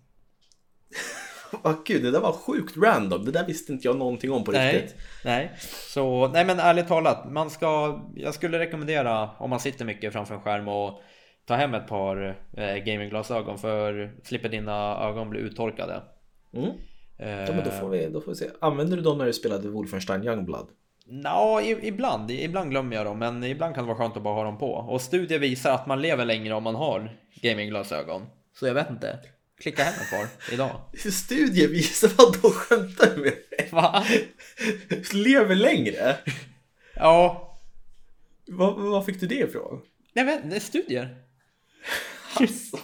Åh 1.64 1.74
gud, 1.86 2.04
det 2.04 2.12
där 2.12 2.20
var 2.20 2.32
sjukt 2.32 2.78
random. 2.78 3.26
Det 3.26 3.32
där 3.32 3.46
visste 3.46 3.74
inte 3.74 3.88
jag 3.88 3.98
någonting 3.98 4.32
om 4.32 4.44
på 4.44 4.52
Nej, 4.52 4.76
riktigt. 4.76 4.96
nej. 5.26 5.52
Så 5.94 6.28
nej 6.28 6.46
men 6.46 6.60
ärligt 6.60 6.88
talat, 6.88 7.32
man 7.32 7.50
ska, 7.50 8.02
jag 8.16 8.34
skulle 8.34 8.60
rekommendera 8.60 9.30
om 9.38 9.50
man 9.50 9.60
sitter 9.60 9.86
mycket 9.86 10.14
framför 10.14 10.36
en 10.36 10.42
skärm 10.42 10.68
och 10.68 11.02
ta 11.46 11.56
hem 11.56 11.74
ett 11.74 11.88
par 11.88 12.38
eh, 12.58 12.76
gamingglasögon 12.76 13.58
för 13.58 14.16
slipper 14.24 14.50
dina 14.50 14.98
ögon 15.10 15.30
bli 15.30 15.40
uttorkade. 15.40 16.02
Mm. 16.54 16.72
Ja, 17.18 17.26
men 17.26 17.64
då 17.64 17.72
får, 17.72 17.90
vi, 17.90 18.10
då 18.10 18.22
får 18.22 18.32
vi 18.32 18.36
se. 18.38 18.50
Använder 18.62 18.98
du 18.98 19.04
dem 19.04 19.18
när 19.18 19.26
du 19.26 19.34
spelade 19.34 19.70
Wolfenstein 19.70 20.24
Youngblood? 20.24 20.68
I- 21.64 21.88
ibland, 21.88 22.32
ibland 22.32 22.70
glömmer 22.70 22.96
jag 22.96 23.06
dem, 23.06 23.20
men 23.20 23.44
ibland 23.44 23.76
kan 23.76 23.84
det 23.84 23.88
vara 23.88 23.98
skönt 23.98 24.18
att 24.18 24.24
bara 24.24 24.34
ha 24.34 24.44
dem 24.44 24.58
på. 24.58 24.72
Och 24.74 25.02
studier 25.02 25.40
visar 25.40 25.72
att 25.72 25.88
man 25.88 26.02
lever 26.02 26.26
längre 26.26 26.54
om 26.54 26.64
man 26.64 26.76
har 26.76 27.18
gamingglasögon. 27.42 28.26
Så 28.60 28.68
jag 28.68 28.74
vet 28.74 28.90
inte. 28.90 29.20
Klicka 29.62 29.84
hem 29.84 29.94
ett 30.02 30.10
par 30.12 30.54
idag. 30.54 30.70
Studier 31.12 31.68
visar 31.68 32.12
vad 32.18 32.42
då 32.42 32.50
skämtar 32.50 33.06
du 33.16 33.22
med 33.22 33.22
mig? 33.24 33.70
Va? 33.72 34.04
Lever 35.14 35.56
längre? 35.56 36.16
Ja, 36.96 37.42
Var, 38.48 38.72
var 38.74 39.02
fick 39.02 39.20
du 39.20 39.28
det 39.28 39.36
ifrån? 39.36 39.82
nej 40.14 40.26
men 40.26 40.62
studier. 40.62 41.18
Alltså. 42.40 42.78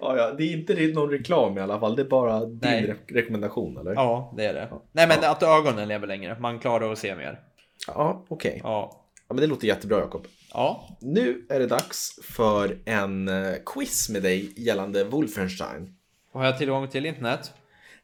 Ja, 0.00 0.16
ja, 0.16 0.30
det 0.38 0.44
är 0.44 0.52
inte 0.56 0.74
någon 0.94 1.10
reklam 1.10 1.58
i 1.58 1.60
alla 1.60 1.80
fall. 1.80 1.96
Det 1.96 2.02
är 2.02 2.06
bara 2.08 2.40
din 2.40 2.58
Nej. 2.62 2.86
re- 2.86 3.14
rekommendation 3.14 3.76
eller? 3.76 3.92
Ja, 3.94 4.32
det 4.36 4.44
är 4.46 4.54
det. 4.54 4.68
Nej 4.92 5.08
men 5.08 5.18
att 5.30 5.42
ögonen 5.42 5.88
lever 5.88 6.06
längre. 6.06 6.36
Man 6.40 6.58
klarar 6.58 6.92
att 6.92 6.98
se 6.98 7.14
mer. 7.14 7.40
Ja, 7.86 8.24
okej. 8.28 8.60
Ja. 8.64 8.96
Ja, 9.28 9.34
men 9.34 9.40
det 9.40 9.46
låter 9.46 9.66
jättebra 9.66 9.98
Jakob. 9.98 10.26
Ja. 10.52 10.88
Nu 11.00 11.46
är 11.48 11.58
det 11.60 11.66
dags 11.66 12.18
för 12.22 12.78
en 12.84 13.28
eh, 13.28 13.52
quiz 13.66 14.08
med 14.10 14.22
dig 14.22 14.52
gällande 14.56 15.04
Wolfenstein. 15.04 15.94
Har 16.32 16.44
jag 16.44 16.58
tillgång 16.58 16.88
till 16.88 17.06
internet? 17.06 17.52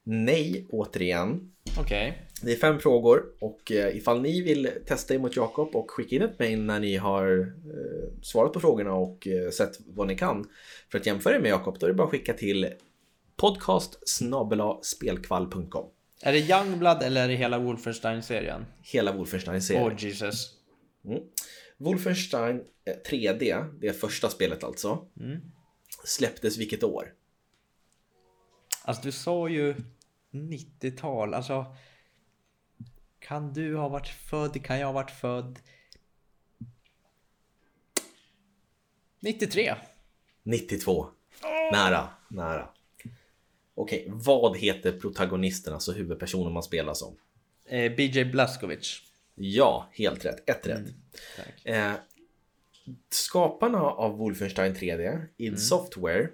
Nej, 0.03 0.67
återigen. 0.71 1.53
Okej. 1.81 2.23
Det 2.43 2.53
är 2.53 2.57
fem 2.57 2.79
frågor 2.79 3.25
och 3.41 3.73
eh, 3.73 3.97
ifall 3.97 4.23
ni 4.23 4.43
vill 4.43 4.71
testa 4.87 5.15
emot 5.15 5.37
Jakob 5.37 5.77
och 5.77 5.91
skicka 5.91 6.17
in 6.17 6.23
ett 6.23 6.39
mejl 6.39 6.63
när 6.63 6.81
ni 6.81 6.97
har 6.97 7.41
eh, 7.41 8.21
svarat 8.23 8.53
på 8.53 8.61
frågorna 8.61 8.93
och 8.93 9.27
eh, 9.27 9.51
sett 9.51 9.79
vad 9.87 10.07
ni 10.07 10.17
kan 10.17 10.49
för 10.91 10.99
att 10.99 11.07
jämföra 11.07 11.37
er 11.37 11.41
med 11.41 11.51
Jakob, 11.51 11.79
då 11.79 11.87
är 11.87 11.91
det 11.91 11.97
bara 11.97 12.05
att 12.05 12.11
skicka 12.11 12.33
till 12.33 12.71
podcast 13.37 13.99
spelkvall.com. 14.83 15.91
Är 16.23 16.33
det 16.33 16.39
Youngblood 16.39 17.03
eller 17.03 17.25
är 17.25 17.29
det 17.29 17.35
hela 17.35 17.59
Wolfenstein-serien? 17.59 18.65
Hela 18.83 19.13
Wolfenstein-serien. 19.13 19.85
Åh 19.85 19.93
Jesus. 19.99 20.55
Wolfenstein 21.79 22.57
eh, 22.85 23.11
3D, 23.11 23.65
det 23.81 23.89
är 23.89 23.93
första 23.93 24.29
spelet 24.29 24.65
alltså. 24.65 25.07
Mm. 25.21 25.41
släpptes 26.05 26.59
vilket 26.59 26.85
år? 26.85 27.13
Alltså 28.85 29.03
du 29.03 29.13
sa 29.13 29.49
ju 29.49 29.75
90-tal, 30.33 31.35
alltså 31.35 31.67
kan 33.19 33.53
du 33.53 33.77
ha 33.77 33.89
varit 33.89 34.09
född? 34.09 34.65
Kan 34.65 34.79
jag 34.79 34.87
ha 34.87 34.93
varit 34.93 35.11
född? 35.11 35.59
93. 39.21 39.75
92. 40.43 41.07
Nära, 41.73 42.09
nära. 42.29 42.69
Okej, 43.75 44.07
vad 44.09 44.57
heter 44.57 44.93
protagonisten, 44.93 45.75
alltså 45.75 45.93
huvudpersonen 45.93 46.53
man 46.53 46.63
spelar 46.63 46.95
som? 46.95 47.17
Eh, 47.65 47.93
BJ 47.93 48.25
Blazkowicz. 48.25 49.03
Ja, 49.35 49.89
helt 49.93 50.25
rätt. 50.25 50.51
Ett 50.51 50.67
rätt. 50.67 50.87
Tack. 51.37 51.67
Eh, 51.67 51.93
skaparna 53.11 53.81
av 53.83 54.17
Wolfenstein 54.17 54.75
3D, 54.75 55.27
id 55.37 55.61
Software, 55.61 56.29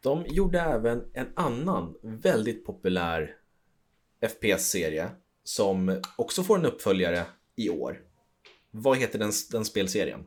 de 0.00 0.24
gjorde 0.26 0.60
även 0.60 1.04
en 1.12 1.28
annan 1.34 1.94
väldigt 2.02 2.66
populär 2.66 3.34
FPS-serie 4.20 5.10
som 5.48 6.02
också 6.16 6.42
får 6.42 6.58
en 6.58 6.64
uppföljare 6.64 7.26
i 7.56 7.70
år. 7.70 8.02
Vad 8.70 8.98
heter 8.98 9.18
den, 9.18 9.32
den 9.50 9.64
spelserien? 9.64 10.24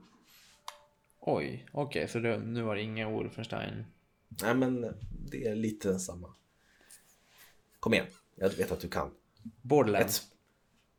Oj, 1.19 1.67
okej, 1.71 2.07
så 2.07 2.19
det, 2.19 2.39
nu 2.39 2.61
var 2.61 2.75
det 2.75 2.81
ingen 2.81 3.11
Wolfenstein. 3.11 3.85
Nej, 4.27 4.55
men 4.55 4.81
det 5.31 5.47
är 5.47 5.55
lite 5.55 5.99
samma. 5.99 6.33
Kom 7.79 7.93
igen, 7.93 8.05
jag 8.35 8.49
vet 8.49 8.71
att 8.71 8.79
du 8.79 8.89
kan. 8.89 9.11
Borderlands. 9.61 10.19
Ett, 10.19 10.27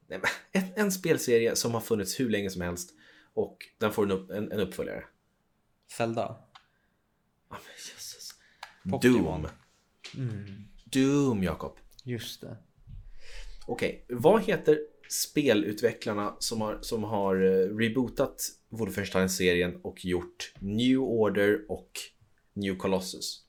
nej, 0.06 0.18
men, 0.18 0.62
ett, 0.62 0.78
en 0.78 0.92
spelserie 0.92 1.56
som 1.56 1.74
har 1.74 1.80
funnits 1.80 2.20
hur 2.20 2.30
länge 2.30 2.50
som 2.50 2.62
helst 2.62 2.94
och 3.34 3.58
den 3.78 3.92
får 3.92 4.04
en, 4.04 4.10
upp, 4.10 4.30
en, 4.30 4.52
en 4.52 4.60
uppföljare. 4.60 5.04
Zelda. 5.96 6.36
Men 7.48 7.58
Jesus. 7.76 8.34
Doom. 8.82 9.48
Doom, 10.84 11.42
Jakob. 11.42 11.78
Just 12.04 12.40
det. 12.40 12.56
Okej, 13.66 14.04
vad 14.08 14.42
heter 14.42 14.78
spelutvecklarna 15.08 16.36
som 16.38 16.60
har, 16.60 16.78
som 16.80 17.04
har 17.04 17.36
eh, 17.36 17.76
rebootat 17.76 18.42
Wolfenstein-serien 18.68 19.80
och 19.82 20.04
gjort 20.04 20.54
New 20.60 20.98
Order 20.98 21.64
och 21.68 21.90
New 22.52 22.76
Colossus? 22.76 23.46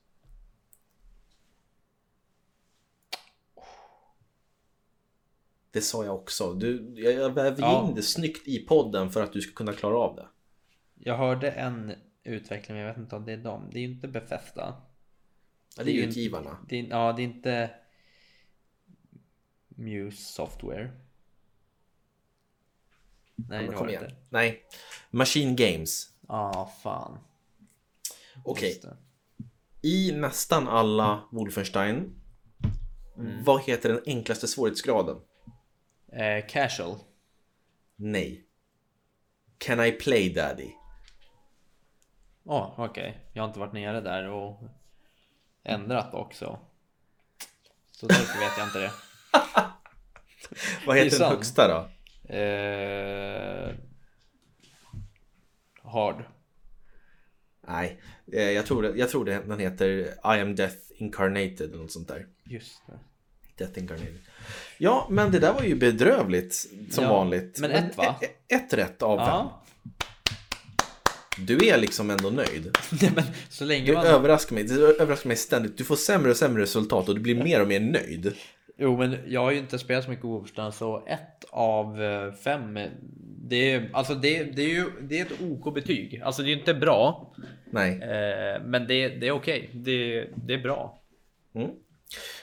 Det 5.70 5.80
sa 5.80 6.04
jag 6.04 6.14
också. 6.14 6.52
Du, 6.54 6.94
jag, 6.96 7.30
vävde 7.34 7.60
Ja. 7.62 7.88
in 7.88 7.94
det 7.94 8.02
snyggt 8.02 8.48
i 8.48 8.58
podden 8.58 9.10
för 9.10 9.22
att 9.22 9.32
du 9.32 9.40
ska 9.40 9.54
kunna 9.54 9.72
klara 9.72 9.96
av 9.98 10.16
det. 10.16 10.28
Jag 10.94 11.16
hörde 11.16 11.50
en 11.50 11.92
utveckling, 12.24 12.76
men 12.76 12.86
jag 12.86 12.92
vet 12.92 13.02
inte 13.02 13.16
om 13.16 13.24
det 13.24 13.32
är 13.32 13.36
dem. 13.36 13.70
Det 13.72 13.78
är 13.78 13.80
ju 13.80 13.94
inte 13.94 14.08
Bethesda. 14.08 14.82
Ja, 15.76 15.84
det 15.84 15.90
är 15.90 16.06
utgivarna. 16.08 16.58
Det 16.68 16.80
är, 16.80 16.84
ja, 16.90 17.12
det 17.12 17.22
är 17.22 17.24
inte 17.24 17.70
Muse 19.74 20.32
Software. 20.32 20.90
Nej, 23.36 23.46
Men 23.48 23.66
det 23.66 23.66
kom 23.72 23.76
var 23.78 23.86
det 23.86 23.92
igen. 23.92 24.04
inte. 24.04 24.16
Nej. 24.28 24.64
Machine 25.10 25.56
Games. 25.56 26.10
Ah, 26.28 26.66
fan. 26.66 27.18
Okej, 28.44 28.80
det. 28.82 28.96
i 29.88 30.12
nästan 30.12 30.68
alla 30.68 31.24
Wolfenstein, 31.32 32.20
vad 33.44 33.62
heter 33.62 33.88
den 33.88 34.02
enklaste 34.06 34.48
svårighetsgraden? 34.48 35.16
Eh, 36.12 36.46
casual. 36.48 36.96
Nej. 37.96 38.44
Can 39.58 39.84
I 39.84 39.92
play 39.92 40.28
daddy? 40.34 40.70
Ja, 42.42 42.74
okej. 42.78 43.18
Jag 43.32 43.42
har 43.42 43.48
inte 43.48 43.60
varit 43.60 43.72
nere 43.72 44.00
där 44.00 44.28
och 44.28 44.60
ändrat 45.62 46.14
också. 46.14 46.58
Så 47.90 48.06
därför 48.06 48.38
vet 48.40 48.58
jag 48.58 48.66
inte 48.66 48.78
det. 48.78 48.92
Vad 50.86 50.96
heter 50.96 51.18
den 51.18 51.28
högsta 51.30 51.68
då? 51.68 51.88
Eh, 52.34 53.74
hard. 55.82 56.24
Nej, 57.68 58.00
eh, 58.32 58.42
jag 58.50 58.66
tror, 58.66 58.96
jag 58.98 59.08
tror 59.10 59.24
det, 59.24 59.42
den 59.46 59.58
heter 59.58 59.88
I 60.36 60.40
am 60.40 60.54
death 60.54 60.76
incarnated 60.96 61.60
eller 61.60 61.76
något 61.82 61.92
sånt 61.92 62.08
där. 62.08 62.26
Just 62.44 62.82
det. 62.86 62.98
Death 63.64 63.78
incarnated. 63.78 64.18
Ja, 64.78 65.06
men 65.10 65.32
det 65.32 65.38
där 65.38 65.52
var 65.52 65.62
ju 65.62 65.74
bedrövligt 65.74 66.54
som 66.90 67.04
Ja, 67.04 67.10
vanligt. 67.10 67.58
men 67.60 67.70
ett, 67.70 67.96
va? 67.96 68.16
e- 68.22 68.26
e- 68.48 68.54
Ett 68.54 68.72
rätt 68.72 69.02
av 69.02 69.18
fem. 69.18 69.26
Ja. 69.28 69.60
Du 71.38 71.66
är 71.68 71.78
liksom 71.78 72.10
ändå 72.10 72.30
nöjd. 72.30 72.78
Nej, 73.02 73.12
men 73.14 73.24
så 73.48 73.64
länge 73.64 73.86
Du 73.86 73.92
man... 73.92 74.06
överraskar 74.06 74.54
mig. 74.54 74.64
Du 74.64 74.96
överraskar 75.00 75.28
mig 75.28 75.36
ständigt. 75.36 75.78
Du 75.78 75.84
får 75.84 75.96
sämre 75.96 76.30
och 76.30 76.36
sämre 76.36 76.62
resultat 76.62 77.08
och 77.08 77.14
du 77.14 77.20
blir 77.20 77.42
mer 77.44 77.60
och 77.62 77.68
mer 77.68 77.80
nöjd. 77.80 78.34
Jo, 78.76 78.96
men 78.96 79.16
jag 79.26 79.40
har 79.40 79.50
ju 79.50 79.58
inte 79.58 79.78
spelat 79.78 80.04
så 80.04 80.10
mycket 80.10 80.24
Wolfenstein 80.24 80.72
så 80.72 81.04
ett 81.06 81.44
av 81.50 82.02
eh, 82.02 82.32
fem. 82.32 82.78
Det 83.48 83.72
är, 83.72 83.90
alltså 83.92 84.14
det, 84.14 84.44
det 84.44 84.62
är 84.62 84.68
ju 84.68 84.84
det 85.00 85.20
är 85.20 85.24
ett 85.24 85.40
OK-betyg. 85.42 86.22
Alltså 86.24 86.42
det 86.42 86.48
är 86.48 86.52
ju 86.54 86.58
inte 86.58 86.74
bra, 86.74 87.34
Nej. 87.70 87.90
eh, 88.02 88.62
men 88.64 88.86
det, 88.86 89.08
det 89.08 89.28
är 89.28 89.32
okej. 89.32 89.70
Det, 89.74 90.28
det 90.36 90.54
är 90.54 90.62
bra. 90.62 91.00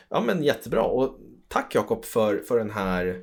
Ja 0.10 0.22
men 0.22 0.44
jättebra 0.44 0.82
och 0.82 1.20
tack 1.48 1.76
Jakob 1.76 2.06
för, 2.06 2.38
för 2.38 2.58
den 2.58 2.72
här 2.72 3.22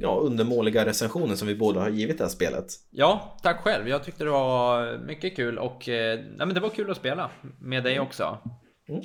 ja, 0.00 0.18
undermåliga 0.22 0.86
recensionen 0.86 1.36
som 1.36 1.48
vi 1.48 1.54
båda 1.54 1.80
har 1.80 1.88
givit 1.88 2.18
det 2.18 2.24
här 2.24 2.28
spelet. 2.30 2.66
Ja, 2.90 3.38
tack 3.42 3.60
själv. 3.60 3.88
Jag 3.88 4.04
tyckte 4.04 4.24
det 4.24 4.30
var 4.30 4.98
mycket 4.98 5.36
kul 5.36 5.58
och 5.58 5.88
eh, 5.88 6.18
nej, 6.18 6.46
men 6.46 6.54
det 6.54 6.60
var 6.60 6.68
kul 6.68 6.90
att 6.90 6.96
spela 6.96 7.30
med 7.60 7.84
dig 7.84 8.00
också. 8.00 8.38
Mm. 8.88 9.02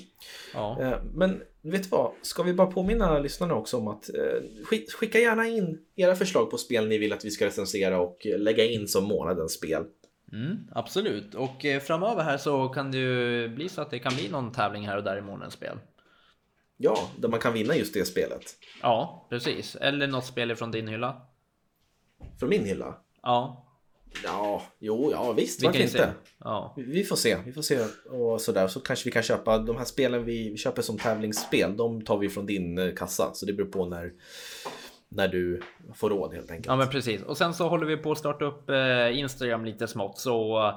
Ja, 0.53 0.77
Eh, 0.81 0.97
Men 1.13 1.41
vet 1.61 1.83
du 1.83 1.89
vad? 1.89 2.11
Ska 2.21 2.43
vi 2.43 2.53
bara 2.53 2.67
påminna 2.67 3.19
lyssnarna 3.19 3.53
också 3.55 3.77
om 3.77 3.87
att 3.87 4.09
eh, 4.09 4.63
skick- 4.65 4.91
skicka 4.91 5.19
gärna 5.19 5.47
in 5.47 5.79
era 5.95 6.15
förslag 6.15 6.51
på 6.51 6.57
spel 6.57 6.87
ni 6.87 6.97
vill 6.97 7.13
att 7.13 7.25
vi 7.25 7.31
ska 7.31 7.45
recensera 7.45 7.99
och 7.99 8.25
eh, 8.27 8.39
lägga 8.39 8.65
in 8.65 8.87
som 8.87 9.03
månadens 9.03 9.53
spel. 9.53 9.83
mm, 10.33 10.57
absolut. 10.71 11.35
Och 11.35 11.65
eh, 11.65 11.79
framöver 11.81 12.23
här 12.23 12.37
så 12.37 12.69
kan 12.69 12.91
det 12.91 12.97
ju 12.97 13.47
bli 13.49 13.69
så 13.69 13.81
att 13.81 13.89
det 13.91 13.99
kan 13.99 14.15
bli 14.15 14.29
någon 14.29 14.51
tävling 14.51 14.87
här 14.87 14.97
och 14.97 15.03
där 15.03 15.17
i 15.17 15.21
månadens 15.21 15.53
spel. 15.53 15.77
Ja, 16.77 16.97
där 17.17 17.29
man 17.29 17.39
kan 17.39 17.53
vinna 17.53 17.75
just 17.75 17.93
det 17.93 18.05
spelet. 18.05 18.43
Ja, 18.81 19.27
precis. 19.29 19.75
Eller 19.75 20.07
något 20.07 20.25
spel 20.25 20.55
från 20.55 20.71
din 20.71 20.87
hylla. 20.87 21.21
Från 22.39 22.49
min 22.49 22.65
hylla. 22.65 22.97
Ja, 23.21 23.67
Ja, 24.23 24.61
jo, 24.79 25.11
ja 25.11 25.31
visst, 25.31 25.61
vi 25.61 25.65
varför 25.65 25.79
se. 25.79 25.85
inte? 25.85 26.13
Ja. 26.39 26.73
Vi- 26.77 27.03
får 27.03 27.15
se, 27.15 27.37
vi 27.45 27.51
får 27.51 27.61
se 27.61 27.79
och 28.09 28.41
sådär. 28.41 28.67
Så 28.67 28.79
kanske 28.79 29.05
vi 29.05 29.11
kan 29.11 29.23
köpa 29.23 29.57
de 29.57 29.77
här 29.77 29.85
spelen 29.85 30.25
vi 30.25 30.49
vi 30.49 30.57
köper 30.57 30.81
som 30.81 30.97
tävlingsspel. 30.97 31.77
De 31.77 32.01
tar 32.01 32.17
vi 32.17 32.29
från 32.29 32.45
din 32.45 32.77
eh, 32.77 32.93
kassa. 32.95 33.33
Så 33.33 33.45
det 33.45 33.53
beror 33.53 33.67
på 33.67 33.85
när, 33.85 34.11
när 35.09 35.27
du 35.27 35.61
får 35.95 36.09
råd 36.09 36.33
helt 36.33 36.51
enkelt. 36.51 36.65
Ja 36.67 36.75
men 36.75 36.87
precis. 36.89 37.21
Och 37.21 37.37
sen 37.37 37.53
så 37.53 37.67
håller 37.69 37.85
vi 37.85 37.97
på 37.97 38.11
att 38.11 38.17
starta 38.17 38.45
upp 38.45 38.69
eh, 38.69 39.19
Instagram 39.19 39.65
lite 39.65 39.87
smått. 39.87 40.17
Så 40.17 40.67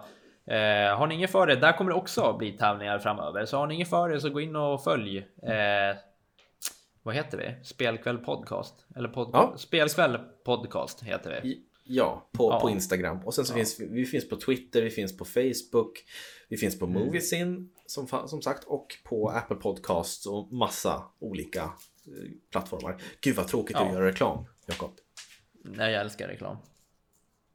eh, 0.46 0.96
har 0.98 1.06
ni 1.06 1.14
inget 1.14 1.30
för 1.30 1.50
er, 1.50 1.56
där 1.56 1.72
kommer 1.76 1.90
det 1.90 1.96
också 1.96 2.36
bli 2.38 2.52
tävlingar 2.52 2.98
framöver. 2.98 3.44
Så 3.46 3.56
har 3.56 3.66
ni 3.66 3.74
inget 3.74 3.90
för 3.90 4.10
er 4.12 4.18
så 4.18 4.30
gå 4.30 4.40
in 4.40 4.56
och 4.56 4.84
följ. 4.84 5.18
Eh, 5.42 5.96
vad 7.02 7.14
heter 7.14 7.38
vi? 7.38 7.64
Spelkväll 7.64 8.18
podcast? 8.18 8.74
Eller 8.96 9.08
pod 9.08 9.30
Ja. 9.32 9.54
Spelkväll 9.56 10.18
podcast 10.44 11.02
heter 11.02 11.40
vi. 11.42 11.60
Ja, 11.86 12.28
på, 12.32 12.50
Ja. 12.50 12.60
på 12.60 12.70
Instagram. 12.70 13.18
Och 13.24 13.34
sen 13.34 13.44
så 13.44 13.54
finns 13.54 13.80
vi, 13.80 13.86
vi 13.86 14.06
finns 14.06 14.28
på 14.28 14.36
Twitter, 14.36 14.82
vi 14.82 14.90
finns 14.90 15.16
på 15.16 15.24
Facebook, 15.24 16.04
vi 16.48 16.56
finns 16.56 16.78
på 16.78 16.84
Mm. 16.86 17.02
Moviesin 17.02 17.70
som, 17.86 18.06
som 18.26 18.42
sagt 18.42 18.64
och 18.64 18.86
på 19.04 19.28
Apple 19.30 19.56
Podcasts 19.56 20.26
och 20.26 20.52
massa 20.52 21.02
olika 21.18 21.60
eh, 21.62 21.70
plattformar. 22.50 23.02
Gud 23.20 23.36
vad 23.36 23.48
tråkigt 23.48 23.76
Ja. 23.80 23.86
att 23.86 23.92
göra 23.94 24.06
reklam, 24.06 24.44
Jakob. 24.66 24.90
Nej, 25.64 25.92
jag 25.92 26.00
älskar 26.00 26.28
reklam. 26.28 26.56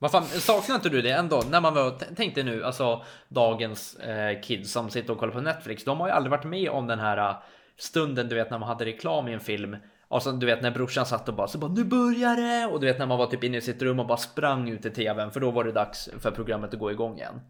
Vad 0.02 0.12
fan, 0.12 0.26
saknar 0.26 0.76
inte 0.76 0.90
du 0.90 1.02
det 1.02 1.12
ändå? 1.12 1.44
När 1.50 1.62
man 1.62 1.74
var, 1.74 1.98
tänk 2.16 2.36
dig 2.36 2.44
nu, 2.44 2.64
alltså 2.64 3.04
dagens 3.30 3.96
eh, 3.96 4.42
kids 4.42 4.72
som 4.72 4.90
sitter 4.90 5.14
och 5.14 5.20
kollar 5.20 5.34
på 5.34 5.42
Netflix. 5.42 5.84
De 5.84 6.00
har 6.00 6.08
ju 6.08 6.14
aldrig 6.14 6.32
varit 6.32 6.44
med 6.46 6.70
om 6.70 6.88
den 6.88 7.00
här 7.00 7.18
eh, 7.30 7.36
stunden, 7.78 8.30
du 8.30 8.36
vet 8.36 8.52
när 8.52 8.60
man 8.60 8.68
hade 8.70 8.86
reklam 8.86 9.28
i 9.28 9.34
en 9.34 9.40
film. 9.40 9.76
Och 10.10 10.24
så 10.24 10.32
du 10.32 10.46
vet 10.46 10.62
när 10.62 10.72
brorsan 10.72 11.06
satt 11.06 11.30
och 11.30 11.36
bara 11.36 11.48
så 11.48 11.58
bara 11.58 11.72
nu 11.72 11.84
börjar 11.84 12.36
det! 12.36 12.74
Och 12.74 12.80
du 12.80 12.88
vet 12.88 13.00
när 13.00 13.06
man 13.06 13.18
var 13.18 13.28
typ 13.28 13.44
inne 13.44 13.58
i 13.58 13.62
sitt 13.62 13.82
rum 13.82 14.00
och 14.00 14.08
bara 14.08 14.18
sprang 14.18 14.70
ut 14.70 14.86
i 14.86 14.90
tvn 14.90 15.32
för 15.32 15.40
då 15.40 15.52
var 15.52 15.64
det 15.64 15.72
dags 15.72 16.10
för 16.20 16.32
programmet 16.32 16.74
att 16.74 16.80
gå 16.80 16.92
igång 16.92 17.18
igen. 17.18 17.42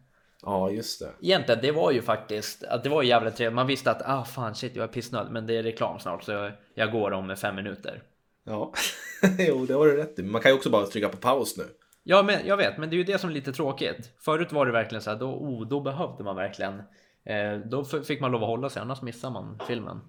Ja, 0.41 0.69
just 0.69 0.99
det. 0.99 1.11
Egentligen, 1.21 1.61
det 1.61 1.71
var 1.71 1.91
ju 1.91 2.01
faktiskt 2.01 2.63
att 2.63 2.83
det 2.83 2.89
var 2.89 3.03
jävligt 3.03 3.35
trevligt. 3.35 3.55
Man 3.55 3.67
visste 3.67 3.91
att 3.91 4.01
ah 4.05 4.25
fan 4.25 4.55
shit, 4.55 4.75
jag 4.75 4.83
är 4.83 4.87
pissnödig, 4.87 5.31
men 5.31 5.47
det 5.47 5.57
är 5.57 5.63
reklam 5.63 5.99
snart 5.99 6.23
så 6.23 6.31
jag, 6.31 6.51
jag 6.73 6.91
går 6.91 7.11
om 7.11 7.35
fem 7.35 7.55
minuter. 7.55 8.03
Ja, 8.43 8.73
jo, 9.39 9.65
det 9.65 9.73
har 9.73 9.85
du 9.85 9.97
rätt 9.97 10.19
i. 10.19 10.23
Man 10.23 10.41
kan 10.41 10.51
ju 10.51 10.57
också 10.57 10.69
bara 10.69 10.85
trycka 10.85 11.09
på 11.09 11.17
paus 11.17 11.57
nu. 11.57 11.63
Ja, 12.03 12.23
men 12.23 12.47
jag 12.47 12.57
vet, 12.57 12.77
men 12.77 12.89
det 12.89 12.95
är 12.95 12.97
ju 12.97 13.03
det 13.03 13.17
som 13.17 13.29
är 13.29 13.33
lite 13.33 13.53
tråkigt. 13.53 14.11
Förut 14.19 14.51
var 14.51 14.65
det 14.65 14.71
verkligen 14.71 15.01
så 15.01 15.09
här, 15.09 15.17
då, 15.17 15.25
oh, 15.25 15.67
då 15.67 15.81
behövde 15.81 16.23
man 16.23 16.35
verkligen. 16.35 16.81
Eh, 17.23 17.57
då 17.65 17.85
fick 17.85 18.21
man 18.21 18.31
lov 18.31 18.43
att 18.43 18.49
hålla 18.49 18.69
sig, 18.69 18.81
annars 18.81 19.01
missar 19.01 19.29
man 19.29 19.59
filmen. 19.67 20.01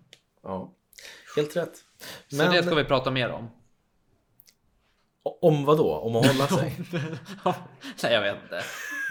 Ja, 0.42 0.72
helt 1.36 1.56
rätt. 1.56 1.84
Så 2.28 2.36
Men 2.36 2.52
det 2.52 2.62
ska 2.62 2.74
vi 2.74 2.84
prata 2.84 3.10
mer 3.10 3.30
om. 3.30 3.50
om 5.22 5.64
vad 5.64 5.78
då? 5.78 5.94
Om 5.94 6.16
att 6.16 6.26
hålla 6.26 6.46
sig? 6.46 6.76
Nej, 8.02 8.12
jag 8.12 8.20
vet 8.22 8.36
inte. 8.42 8.62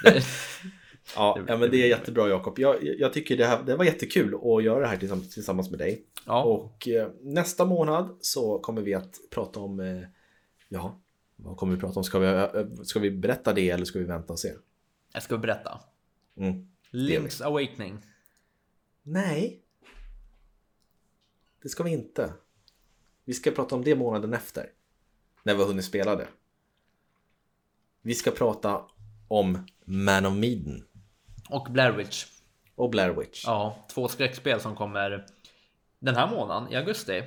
Det, 0.03 0.23
Ja, 1.15 1.39
ja 1.47 1.57
men 1.57 1.71
det 1.71 1.77
är 1.77 1.87
jättebra 1.87 2.29
Jakob. 2.29 2.59
Jag, 2.59 2.77
jag 2.81 3.13
tycker 3.13 3.37
det, 3.37 3.45
här, 3.45 3.63
det 3.63 3.75
var 3.75 3.85
jättekul 3.85 4.35
att 4.35 4.63
göra 4.63 4.79
det 4.79 4.87
här 4.87 4.97
tillsammans, 4.97 5.33
tillsammans 5.33 5.69
med 5.69 5.79
dig. 5.79 6.05
Ja, 6.25 6.43
Och 6.43 6.87
eh, 6.87 7.09
nästa 7.21 7.65
månad 7.65 8.17
så 8.21 8.59
kommer 8.59 8.81
vi 8.81 8.93
att 8.93 9.15
prata 9.29 9.59
om, 9.59 9.79
eh, 9.79 10.01
ja, 10.69 10.99
vad 11.35 11.57
kommer 11.57 11.75
vi 11.75 11.79
prata 11.79 11.99
om? 11.99 12.03
Ska 12.03 12.19
vi, 12.19 12.27
eh, 12.27 12.83
ska 12.83 12.99
vi 12.99 13.11
berätta 13.11 13.53
det 13.53 13.69
eller 13.69 13.85
ska 13.85 13.99
vi 13.99 14.05
vänta 14.05 14.33
och 14.33 14.39
se? 14.39 14.53
jag 15.13 15.23
ska 15.23 15.37
berätta. 15.37 15.79
Mm. 16.37 16.67
Link's 16.91 17.43
Awakening. 17.43 18.05
Nej. 19.03 19.61
Det 21.63 21.69
ska 21.69 21.83
vi 21.83 21.91
inte. 21.91 22.33
Vi 23.29 23.35
ska 23.35 23.51
prata 23.51 23.75
om 23.75 23.83
det 23.83 23.95
månaden 23.95 24.33
efter. 24.33 24.69
När 25.43 25.53
vi 25.53 25.59
har 25.61 25.67
hunnit 25.67 25.85
spela 25.85 26.15
det. 26.15 26.27
Vi 28.01 28.13
ska 28.15 28.31
prata 28.31 28.81
om 29.27 29.67
Man 29.85 30.25
of 30.25 30.33
Medan 30.33 30.83
Och 31.49 31.67
Blair 31.71 31.91
Witch. 31.91 32.25
och 32.75 32.89
Blair 32.89 33.09
Witch. 33.09 33.43
Ja, 33.45 33.75
två 33.89 34.07
skräckspel 34.07 34.59
som 34.59 34.75
kommer 34.75 35.25
den 35.99 36.15
här 36.15 36.31
månaden 36.31 36.71
i 36.71 36.75
augusti. 36.75 37.23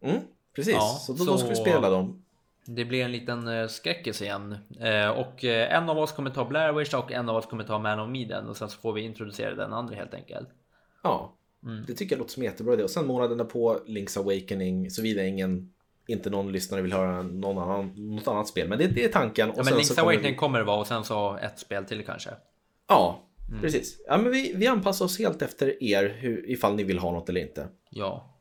Mm, 0.00 0.20
precis, 0.54 0.74
Ja, 0.74 0.98
så 1.00 1.12
då, 1.12 1.24
då 1.24 1.38
ska 1.38 1.48
vi 1.48 1.54
så- 1.56 1.62
spela 1.62 1.90
dem. 1.90 2.24
Det 2.64 2.84
blir 2.84 3.04
en 3.04 3.12
liten 3.12 3.48
eh, 3.48 3.66
skräckis 3.68 4.22
igen. 4.22 4.56
Eh, 4.80 5.08
och 5.08 5.44
eh, 5.44 5.76
en 5.76 5.88
av 5.90 5.98
oss 5.98 6.12
kommer 6.12 6.30
ta 6.30 6.44
Blair 6.44 6.72
Witch 6.72 6.94
och 6.94 7.12
en 7.12 7.28
av 7.28 7.36
oss 7.36 7.46
kommer 7.46 7.64
ta 7.64 7.78
Man 7.78 8.00
of 8.00 8.08
Medan. 8.10 8.48
Och 8.48 8.56
sen 8.56 8.70
så 8.70 8.78
får 8.80 8.92
vi 8.92 9.00
introducera 9.00 9.54
den 9.54 9.72
andra 9.72 9.94
helt 9.94 10.14
enkelt. 10.14 10.48
Ja, 11.02 11.34
Mm. 11.64 11.84
det 11.86 11.94
tycker 11.94 12.14
jag 12.16 12.18
låter 12.18 12.32
som 12.32 12.42
jättebra 12.42 12.74
idé. 12.74 12.82
Och 12.82 12.90
sen 12.90 13.06
månaden 13.06 13.48
på 13.48 13.80
Link's 13.86 14.18
Awakening, 14.18 14.90
såvida 14.90 15.24
ingen, 15.24 15.72
inte 16.06 16.30
någon 16.30 16.52
lyssnare 16.52 16.82
vill 16.82 16.92
höra 16.92 17.22
någon 17.22 17.58
annan, 17.58 17.92
något 18.14 18.28
annat 18.28 18.48
spel. 18.48 18.68
Men 18.68 18.78
det, 18.78 18.86
det 18.86 19.04
är 19.04 19.08
tanken. 19.08 19.50
Och 19.50 19.58
Ja, 19.58 19.62
men 19.64 19.74
Link's 19.74 19.88
kommer 19.96 20.02
Awakening 20.02 20.32
vi- 20.32 20.36
kommer 20.38 20.58
det 20.58 20.64
vara 20.64 20.80
och 20.80 20.86
sen 20.86 21.04
så 21.04 21.36
ett 21.36 21.58
spel 21.58 21.84
till 21.84 22.04
kanske. 22.04 22.30
Ja, 22.88 23.26
Mm. 23.48 23.62
precis. 23.62 24.00
Ja, 24.06 24.18
men 24.18 24.32
vi, 24.32 24.52
vi 24.56 24.66
anpassar 24.66 25.04
oss 25.04 25.18
helt 25.18 25.42
efter 25.42 25.82
er 25.82 26.16
hur, 26.18 26.50
ifall 26.50 26.74
ni 26.76 26.82
vill 26.84 26.98
ha 26.98 27.12
något 27.12 27.28
eller 27.28 27.40
inte. 27.40 27.68
Ja. 27.90 28.36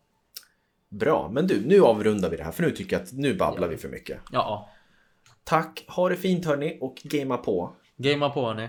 Bra, 0.89 1.29
men 1.33 1.47
du, 1.47 1.61
nu 1.65 1.81
avrundar 1.81 2.29
vi 2.29 2.37
det 2.37 2.43
här 2.43 2.51
för 2.51 2.63
nu 2.63 2.71
tycker 2.71 2.95
jag 2.95 3.03
att 3.03 3.11
nu 3.13 3.33
babblar 3.35 3.67
vi 3.67 3.77
för 3.77 3.89
mycket. 3.89 4.19
Ja. 4.31 4.69
Tack, 5.43 5.85
ha 5.87 6.09
det 6.09 6.15
fint 6.15 6.45
hörni 6.45 6.77
och 6.81 6.95
gamea 7.03 7.37
på. 7.37 7.75
Gamea 7.97 8.29
på 8.29 8.45
hörni. 8.45 8.67